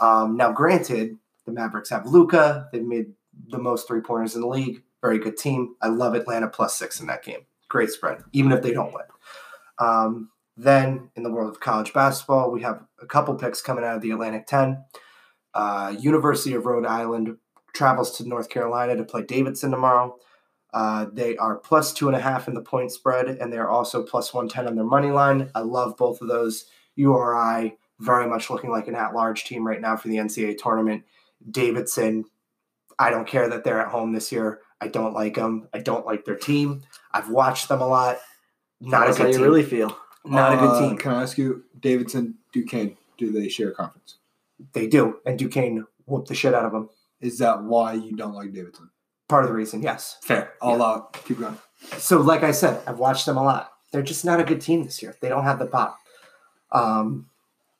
[0.00, 2.68] Um, now, granted, the Mavericks have Luka.
[2.72, 3.12] They've made
[3.48, 4.82] the most three pointers in the league.
[5.00, 5.74] Very good team.
[5.80, 7.40] I love Atlanta plus six in that game.
[7.68, 9.04] Great spread, even if they don't win.
[9.78, 13.96] Um, then, in the world of college basketball, we have a couple picks coming out
[13.96, 14.82] of the Atlantic 10.
[15.56, 17.36] Uh, University of Rhode Island
[17.72, 20.16] travels to North Carolina to play Davidson tomorrow.
[20.74, 24.02] Uh, they are plus two and a half in the point spread, and they're also
[24.02, 25.50] plus 110 on their money line.
[25.54, 26.66] I love both of those.
[26.96, 31.04] URI very much looking like an at large team right now for the NCAA tournament.
[31.50, 32.24] Davidson,
[32.98, 34.60] I don't care that they're at home this year.
[34.80, 35.68] I don't like them.
[35.72, 36.82] I don't like their team.
[37.12, 38.18] I've watched them a lot.
[38.80, 39.46] Not That's a how good you team.
[39.48, 39.96] really feel.
[40.26, 40.98] Not a good Uh, team.
[40.98, 44.16] Can I ask you, Davidson, Duquesne, do they share a conference?
[44.72, 45.18] They do.
[45.26, 46.88] And Duquesne whooped the shit out of them.
[47.20, 48.90] Is that why you don't like Davidson?
[49.28, 50.18] Part of the reason, yes.
[50.22, 50.52] Fair.
[50.60, 51.12] All out.
[51.24, 51.58] Keep going.
[51.98, 53.72] So, like I said, I've watched them a lot.
[53.92, 55.16] they're just not a good team this year.
[55.20, 55.98] They don't have the pop.
[56.72, 57.28] Um,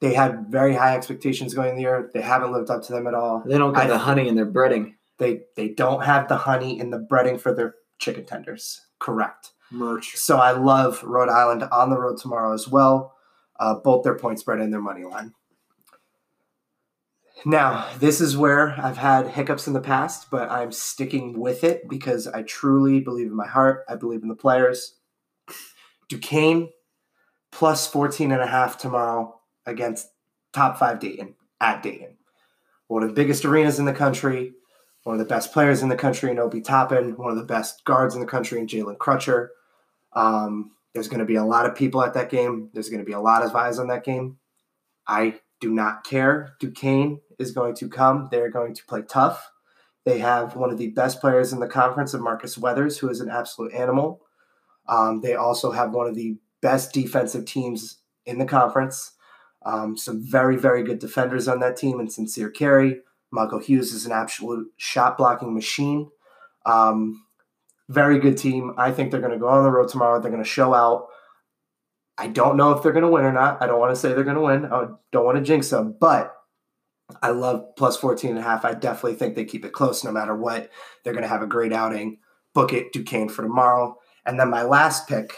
[0.01, 2.11] they had very high expectations going in the year.
[2.13, 3.43] They haven't lived up to them at all.
[3.47, 4.95] They don't get I- the honey in their breading.
[5.19, 8.83] They they don't have the honey in the breading for their chicken tenders.
[8.99, 9.53] Correct.
[9.71, 10.15] Merch.
[10.17, 13.15] So I love Rhode Island on the road tomorrow as well.
[13.59, 15.33] Uh, both their point spread and their money line.
[17.45, 21.89] Now, this is where I've had hiccups in the past, but I'm sticking with it
[21.89, 23.85] because I truly believe in my heart.
[23.89, 24.95] I believe in the players.
[26.09, 26.71] Duquesne
[27.53, 30.09] plus 14 and a half tomorrow against
[30.53, 32.17] top five Dayton at Dayton.
[32.89, 34.53] One of the biggest arenas in the country,
[35.03, 37.85] one of the best players in the country in Obi Toppin, one of the best
[37.85, 39.49] guards in the country in Jalen Crutcher.
[40.13, 42.71] Um, there's going to be a lot of people at that game.
[42.73, 44.39] There's going to be a lot of eyes on that game.
[45.07, 46.55] I do not care.
[46.61, 48.29] Duquesne is going to come.
[48.31, 49.51] They're going to play tough.
[50.05, 53.21] They have one of the best players in the conference, of Marcus Weathers, who is
[53.21, 54.23] an absolute animal.
[54.89, 59.13] Um, they also have one of the best defensive teams in the conference.
[59.65, 63.01] Um, some very, very good defenders on that team, and Sincere Carry.
[63.33, 66.09] Michael Hughes is an absolute shot blocking machine.
[66.65, 67.25] Um,
[67.89, 68.75] very good team.
[68.79, 70.21] I think they're going to go on the road tomorrow.
[70.21, 71.09] They're going to show out.
[72.19, 73.63] I don't know if they're going to win or not.
[73.63, 74.67] I don't want to say they're going to win.
[74.67, 76.35] I don't want to jinx them, but
[77.23, 78.65] I love plus 14 and a half.
[78.65, 80.71] I definitely think they keep it close no matter what.
[81.05, 82.19] They're going to have a great outing.
[82.53, 83.97] Book it, Duquesne for tomorrow.
[84.25, 85.33] And then my last pick.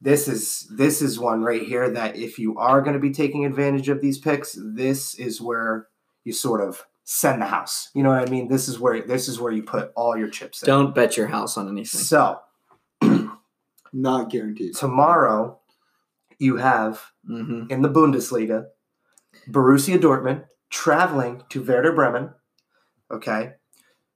[0.00, 3.46] This is this is one right here that if you are going to be taking
[3.46, 5.88] advantage of these picks, this is where
[6.22, 7.88] you sort of send the house.
[7.94, 8.48] You know what I mean?
[8.48, 10.66] This is where this is where you put all your chips in.
[10.66, 12.00] Don't bet your house on anything.
[12.00, 12.40] So
[13.92, 14.74] Not guaranteed.
[14.74, 15.58] tomorrow
[16.38, 18.66] you have hmm in the Bundesliga
[19.48, 22.30] Borussia Dortmund traveling to Werder Bremen.
[23.10, 23.54] Okay.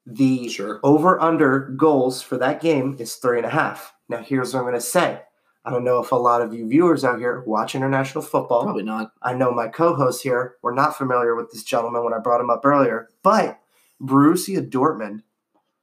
[0.06, 0.80] The Sure.
[0.82, 3.94] over under goals for that game is three and a half.
[4.08, 5.22] Now, here's what I'm going to say.
[5.64, 8.64] I don't know if a lot of you viewers out here watch international football.
[8.64, 9.12] Probably not.
[9.22, 12.50] I know my co-hosts here were not familiar with this gentleman when I brought him
[12.50, 13.60] up earlier, but
[14.00, 15.22] Borussia Dortmund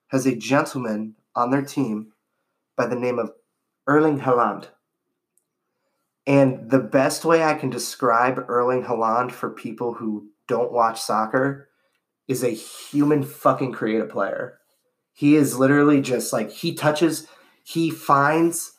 [0.08, 2.14] has a gentleman on their team
[2.76, 3.32] by the name of
[3.86, 4.68] Erling Haaland.
[6.26, 11.70] And the best way I can describe Erling Haaland for people who don't watch soccer
[12.28, 14.60] is a human fucking creative player.
[15.14, 17.28] He is literally just like he touches,
[17.64, 18.74] he finds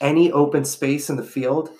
[0.00, 1.70] any open space in the field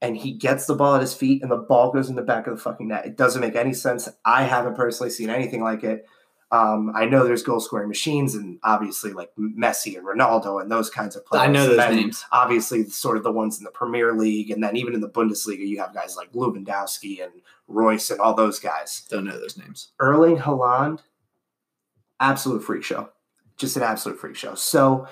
[0.00, 2.46] and he gets the ball at his feet and the ball goes in the back
[2.46, 3.06] of the fucking net.
[3.06, 4.08] It doesn't make any sense.
[4.24, 6.06] I haven't personally seen anything like it.
[6.50, 10.88] Um, I know there's goal scoring machines and obviously like Messi and Ronaldo and those
[10.88, 11.42] kinds of players.
[11.46, 12.24] I know those names.
[12.32, 15.66] Obviously, sort of the ones in the Premier League, and then even in the Bundesliga,
[15.66, 17.32] you have guys like Lewandowski and
[17.66, 19.06] Reus and all those guys.
[19.10, 19.88] Don't know those names.
[20.00, 21.00] Erling Haaland,
[22.18, 23.10] absolute freak show,
[23.58, 24.54] just an absolute freak show.
[24.54, 25.06] So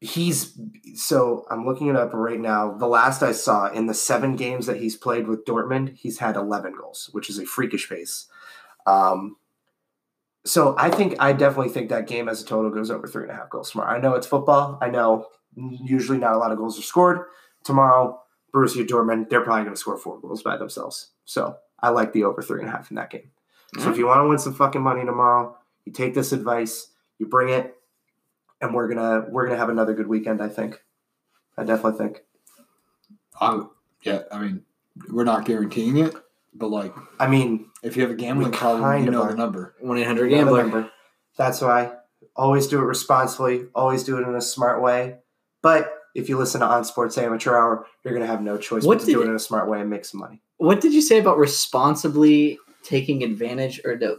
[0.00, 0.58] he's
[0.94, 2.72] so I'm looking it up right now.
[2.72, 6.34] The last I saw in the seven games that he's played with Dortmund, he's had
[6.34, 8.26] 11 goals, which is a freakish pace.
[8.86, 9.36] Um,
[10.46, 13.32] so I think I definitely think that game as a total goes over three and
[13.32, 13.96] a half goals tomorrow.
[13.96, 14.78] I know it's football.
[14.80, 15.26] I know
[15.56, 17.20] usually not a lot of goals are scored
[17.64, 18.20] tomorrow.
[18.54, 21.10] Borussia Dortmund, they're probably going to score four goals by themselves.
[21.24, 23.30] So I like the over three and a half in that game.
[23.80, 27.26] So if you want to win some fucking money tomorrow, you take this advice, you
[27.26, 27.74] bring it,
[28.60, 30.40] and we're gonna we're gonna have another good weekend.
[30.40, 30.80] I think.
[31.56, 32.22] I definitely think.
[33.40, 33.62] I,
[34.02, 34.62] yeah, I mean,
[35.10, 36.14] we're not guaranteeing it,
[36.54, 39.30] but like, I mean, if you have a gambling problem, you know are.
[39.30, 39.74] the number.
[39.80, 40.58] One eight hundred Yeah, gambler.
[40.64, 40.90] remember,
[41.36, 41.92] that's why
[42.36, 43.66] always do it responsibly.
[43.74, 45.16] Always do it in a smart way.
[45.62, 48.98] But if you listen to On Sports Amateur Hour, you're gonna have no choice What
[48.98, 50.40] but to do did- it in a smart way and make some money.
[50.58, 54.18] What did you say about responsibly taking advantage or no?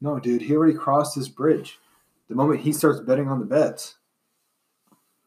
[0.00, 1.78] No, dude, he already crossed his bridge.
[2.28, 3.96] The moment he starts betting on the bets,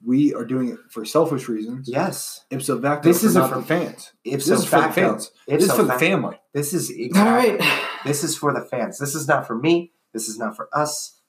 [0.06, 1.88] we are doing it for selfish reasons.
[1.89, 2.45] Yes.
[2.51, 4.12] Ipso facto, This isn't for- fans.
[4.24, 5.32] If This so is for the fans.
[5.47, 6.39] if This is so for the family.
[6.53, 7.58] This is All exactly.
[7.58, 7.88] right.
[8.06, 8.99] This is for the fans.
[8.99, 9.93] This is not for me.
[10.14, 11.20] This is not for us.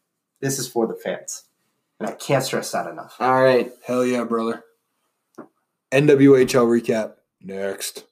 [0.41, 1.45] This is for the fans.
[1.99, 3.16] And I can't stress that enough.
[3.18, 3.72] All right.
[3.87, 4.62] Hell yeah, brother.
[5.93, 8.05] NWHL recap next.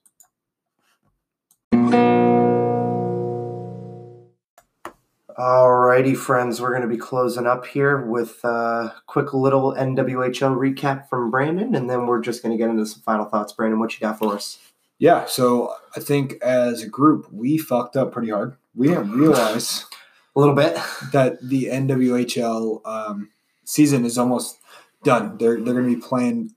[5.94, 11.08] Alrighty, friends, we're going to be closing up here with a quick little NWHL recap
[11.08, 13.52] from Brandon, and then we're just going to get into some final thoughts.
[13.52, 14.58] Brandon, what you got for us?
[14.98, 18.56] Yeah, so I think as a group, we fucked up pretty hard.
[18.74, 19.86] We didn't realize
[20.34, 20.76] A little bit.
[21.12, 23.30] that the NWHL um,
[23.62, 24.58] season is almost
[25.04, 25.38] done.
[25.38, 26.56] They're they're going to be playing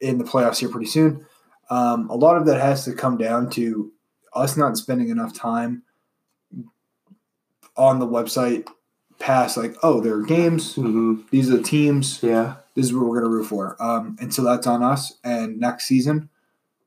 [0.00, 1.24] in the playoffs here pretty soon.
[1.70, 3.92] Um, a lot of that has to come down to
[4.34, 5.84] us not spending enough time
[7.78, 8.66] on the website
[9.18, 10.74] past like, oh, there are games.
[10.74, 11.22] Mm-hmm.
[11.30, 12.20] These are the teams.
[12.22, 12.56] Yeah.
[12.74, 13.76] This is what we're gonna root for.
[13.82, 15.14] Um, and so that's on us.
[15.24, 16.28] And next season,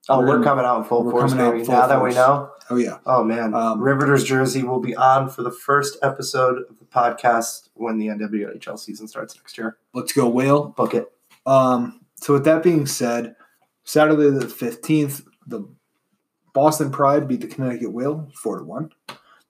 [0.10, 1.64] Oh, We're we're, coming out in full force, baby.
[1.64, 2.50] full now that we know.
[2.72, 6.80] oh yeah, Oh man, Um, Riveters jersey will be on for the first episode of
[6.80, 9.78] the podcast when the NWHL season starts next year.
[9.94, 10.70] let's go whale.
[10.70, 11.12] Book it.
[11.46, 13.36] Um, so with that being said,
[13.84, 15.68] Saturday the fifteenth, the
[16.54, 18.92] Boston Pride beat the Connecticut Whale four to one.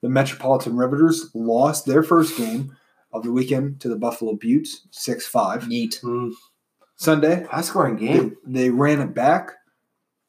[0.02, 2.76] The Metropolitan Riveters lost their first game
[3.12, 5.64] of the weekend to the Buffalo Beauts six five.
[5.64, 6.00] Yeet.
[6.02, 6.32] Mm,
[6.96, 8.36] Sunday, high scoring they, game.
[8.44, 9.52] they ran it back.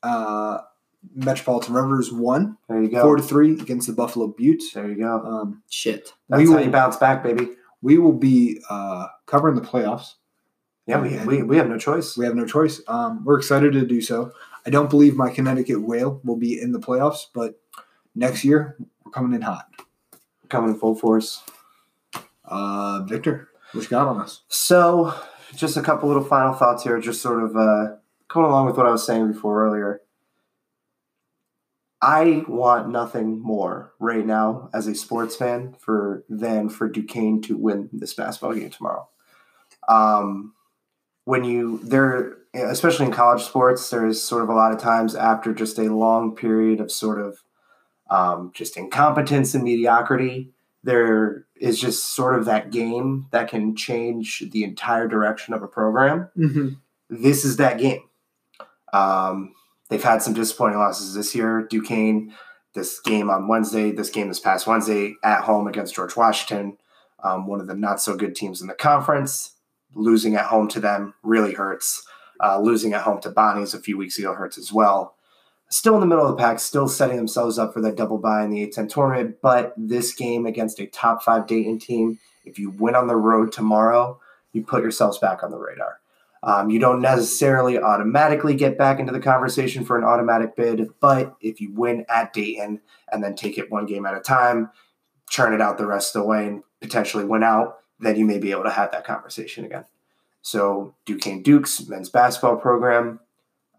[0.01, 0.59] Uh,
[1.15, 3.01] Metropolitan Riveters won There you go.
[3.01, 4.74] four to three against the Buffalo Beauts.
[4.74, 5.19] there you go.
[5.19, 6.13] Um, Shit.
[6.30, 7.49] That's we how you bounce back, baby.
[7.82, 10.13] we will be uh, covering the playoffs.
[10.86, 12.17] Yeah, we, we, we have no choice.
[12.17, 12.82] We have no choice.
[12.88, 14.32] Um, we're excited to do so.
[14.65, 17.59] I don't believe my Connecticut Whale will be in the playoffs, but
[18.15, 19.68] next year we're coming in hot.
[20.49, 21.43] Coming in full force.
[22.45, 24.41] Uh, Victor, what you got on us?
[24.49, 25.14] So,
[25.55, 27.95] just a couple little final thoughts here, just sort of uh,
[28.28, 30.01] going along with what I was saying before earlier.
[32.01, 37.55] I want nothing more right now as a sports fan for than for Duquesne to
[37.55, 39.07] win this basketball game tomorrow.
[39.88, 40.53] Um,
[41.24, 45.53] when you there, especially in college sports, there's sort of a lot of times after
[45.53, 47.41] just a long period of sort of
[48.10, 50.51] um, just incompetence and mediocrity,
[50.84, 55.68] there is just sort of that game that can change the entire direction of a
[55.68, 56.30] program.
[56.38, 56.70] Mm-hmm.
[57.10, 58.01] This is that game.
[58.91, 59.54] Um,
[59.89, 61.66] they've had some disappointing losses this year.
[61.70, 62.34] Duquesne,
[62.74, 66.78] this game on Wednesday, this game this past Wednesday at home against George Washington,
[67.24, 69.51] um, one of the not so good teams in the conference.
[69.95, 72.04] Losing at home to them really hurts.
[72.43, 75.12] Uh, losing at home to Bonnie's a few weeks ago hurts as well.
[75.74, 78.43] Still in the middle of the pack, still setting themselves up for that double bye
[78.43, 79.38] in the A10 tournament.
[79.41, 83.51] But this game against a top five Dayton team, if you win on the road
[83.51, 84.19] tomorrow,
[84.51, 85.99] you put yourselves back on the radar.
[86.43, 91.36] Um, you don't necessarily automatically get back into the conversation for an automatic bid, but
[91.41, 92.80] if you win at Dayton
[93.11, 94.69] and then take it one game at a time,
[95.28, 98.38] churn it out the rest of the way, and potentially win out, then you may
[98.38, 99.86] be able to have that conversation again.
[100.43, 103.21] So, Duquesne Dukes men's basketball program,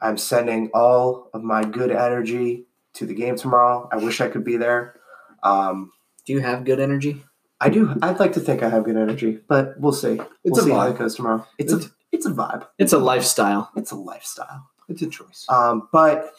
[0.04, 3.88] I'm sending all of my good energy to the game tomorrow.
[3.90, 5.00] I wish I could be there.
[5.42, 5.92] Um,
[6.26, 7.24] Do you have good energy?
[7.60, 7.96] I do.
[8.02, 10.20] I'd like to think I have good energy, but we'll see.
[10.44, 10.94] It's we'll a see how vibe.
[10.94, 11.46] it goes tomorrow.
[11.56, 11.80] It's a
[12.12, 12.66] it's a vibe.
[12.78, 13.70] It's a lifestyle.
[13.76, 14.68] It's a lifestyle.
[14.88, 15.46] It's a choice.
[15.48, 16.32] Um, but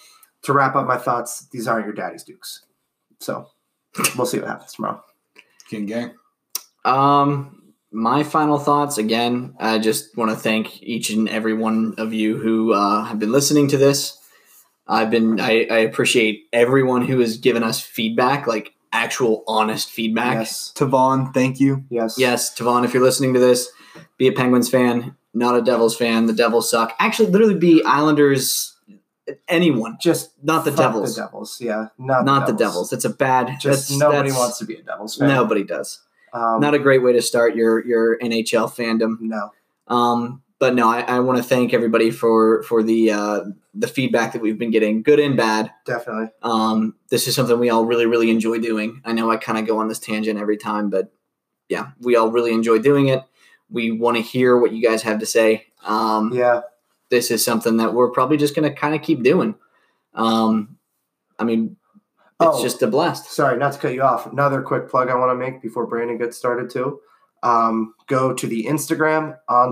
[0.44, 2.66] to wrap up my thoughts, these aren't your daddy's dukes.
[3.20, 3.50] So
[4.16, 5.04] we'll see what happens tomorrow.
[5.68, 6.12] King Gang.
[6.84, 7.64] Um,
[7.96, 9.56] my final thoughts again.
[9.58, 13.32] I just want to thank each and every one of you who uh, have been
[13.32, 14.18] listening to this.
[14.88, 15.40] I've been.
[15.40, 20.36] I, I appreciate everyone who has given us feedback, like actual honest feedback.
[20.36, 20.74] Yes.
[20.76, 21.86] Tavon, thank you.
[21.90, 22.18] Yes.
[22.20, 23.70] Yes, Tavon, if you're listening to this,
[24.18, 26.28] be a Penguins fan, not a Devils fan.
[26.28, 26.94] The Devils suck.
[27.00, 28.74] Actually, literally be Islanders.
[29.48, 31.16] Anyone, Just not the Devils.
[31.16, 31.60] The Devils.
[31.60, 31.88] Yeah.
[31.98, 32.90] Not, not the the Devils.
[32.92, 32.94] Devils.
[32.94, 33.60] It's a bad.
[33.60, 35.30] Just that's, nobody that's- wants to be a Devils fan.
[35.30, 36.02] Nobody does.
[36.36, 39.18] Um, Not a great way to start your your NHL fandom.
[39.22, 39.52] no.
[39.88, 43.42] Um, but no, I, I want to thank everybody for for the uh,
[43.74, 45.72] the feedback that we've been getting, good and bad.
[45.86, 46.30] Definitely.
[46.42, 49.02] Um, this is something we all really really enjoy doing.
[49.06, 51.12] I know I kind of go on this tangent every time, but
[51.70, 53.22] yeah, we all really enjoy doing it.
[53.70, 55.68] We want to hear what you guys have to say.
[55.84, 56.62] Um, Yeah.
[57.10, 59.56] This is something that we're probably just going to kind of keep doing.
[60.16, 60.78] Um,
[61.38, 61.78] I mean,
[62.42, 62.62] it's Oh.
[62.64, 63.32] just a blast.
[63.32, 64.26] Sorry, not to cut you off.
[64.32, 67.00] Another quick plug I want to make before Brandon gets started too.
[67.44, 69.72] Um, go to the Instagram on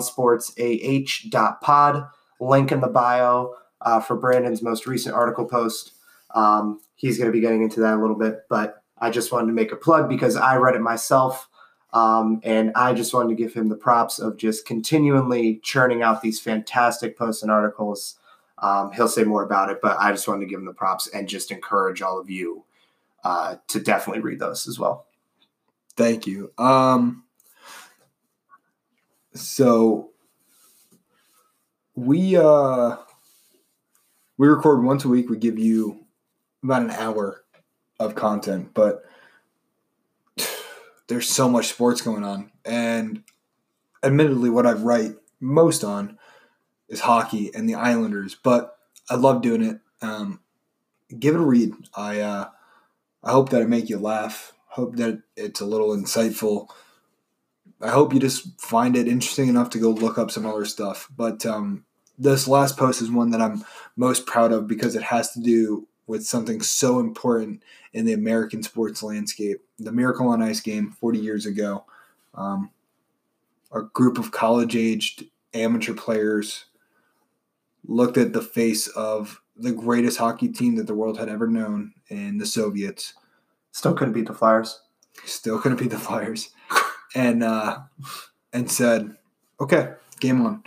[0.82, 2.08] sportsah.pod,
[2.40, 5.94] link in the bio uh, for Brandon's most recent article post.
[6.36, 9.48] Um, he's going to be getting into that a little bit, but I just wanted
[9.48, 11.50] to make a plug because I read it myself.
[11.94, 16.22] Um, and I just wanted to give him the props of just continually churning out
[16.24, 18.18] these fantastic posts and articles.
[18.64, 21.08] Um, he'll say more about it, but I just wanted to give him the props
[21.08, 22.64] and just encourage all of you
[23.26, 25.06] uh, to definitely read those as well.
[25.98, 26.52] Thank you.
[26.58, 27.26] Um,
[29.34, 30.12] so
[31.96, 32.96] we uh
[34.38, 35.30] we record once a week.
[35.30, 36.06] We give you
[36.64, 37.44] about an hour
[38.00, 39.04] of content, but
[41.08, 43.24] there's so much sports going on, and
[44.04, 46.18] admittedly, what I write most on
[46.90, 48.36] is hockey and the Islanders.
[48.36, 48.78] But
[49.10, 49.80] I love doing it.
[50.02, 50.40] Um,
[51.18, 51.74] give it a read.
[51.96, 52.50] I uh,
[53.24, 54.54] I hope that I make you laugh.
[54.68, 56.70] Hope that it's a little insightful.
[57.82, 61.10] I hope you just find it interesting enough to go look up some other stuff.
[61.16, 61.86] But um,
[62.18, 63.64] this last post is one that I'm
[63.96, 67.64] most proud of because it has to do with something so important
[67.94, 69.62] in the American sports landscape.
[69.80, 71.86] The Miracle on Ice game 40 years ago.
[72.36, 72.72] Um,
[73.72, 76.66] a group of college aged amateur players
[77.86, 81.94] looked at the face of the greatest hockey team that the world had ever known
[82.10, 83.14] in the Soviets.
[83.72, 84.82] Still couldn't beat the Flyers.
[85.26, 86.50] Still couldn't beat the Flyers,
[87.16, 87.80] and uh,
[88.52, 89.16] and said,
[89.60, 90.64] "Okay, game on."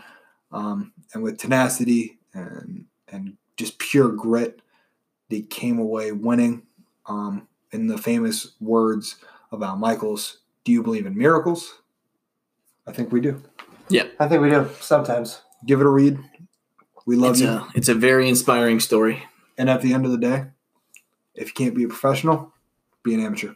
[0.52, 4.60] Um, and with tenacity and and just pure grit,
[5.28, 6.62] they came away winning.
[7.08, 9.16] Um, in the famous words
[9.50, 11.80] of Al Michaels, "Do you believe in miracles?"
[12.86, 13.42] I think we do.
[13.88, 15.42] Yeah, I think we do sometimes.
[15.66, 16.18] Give it a read.
[17.06, 17.48] We love It's you.
[17.48, 19.22] a it's a very inspiring story.
[19.56, 20.46] And at the end of the day,
[21.34, 22.52] if you can't be a professional,
[23.02, 23.54] be an amateur.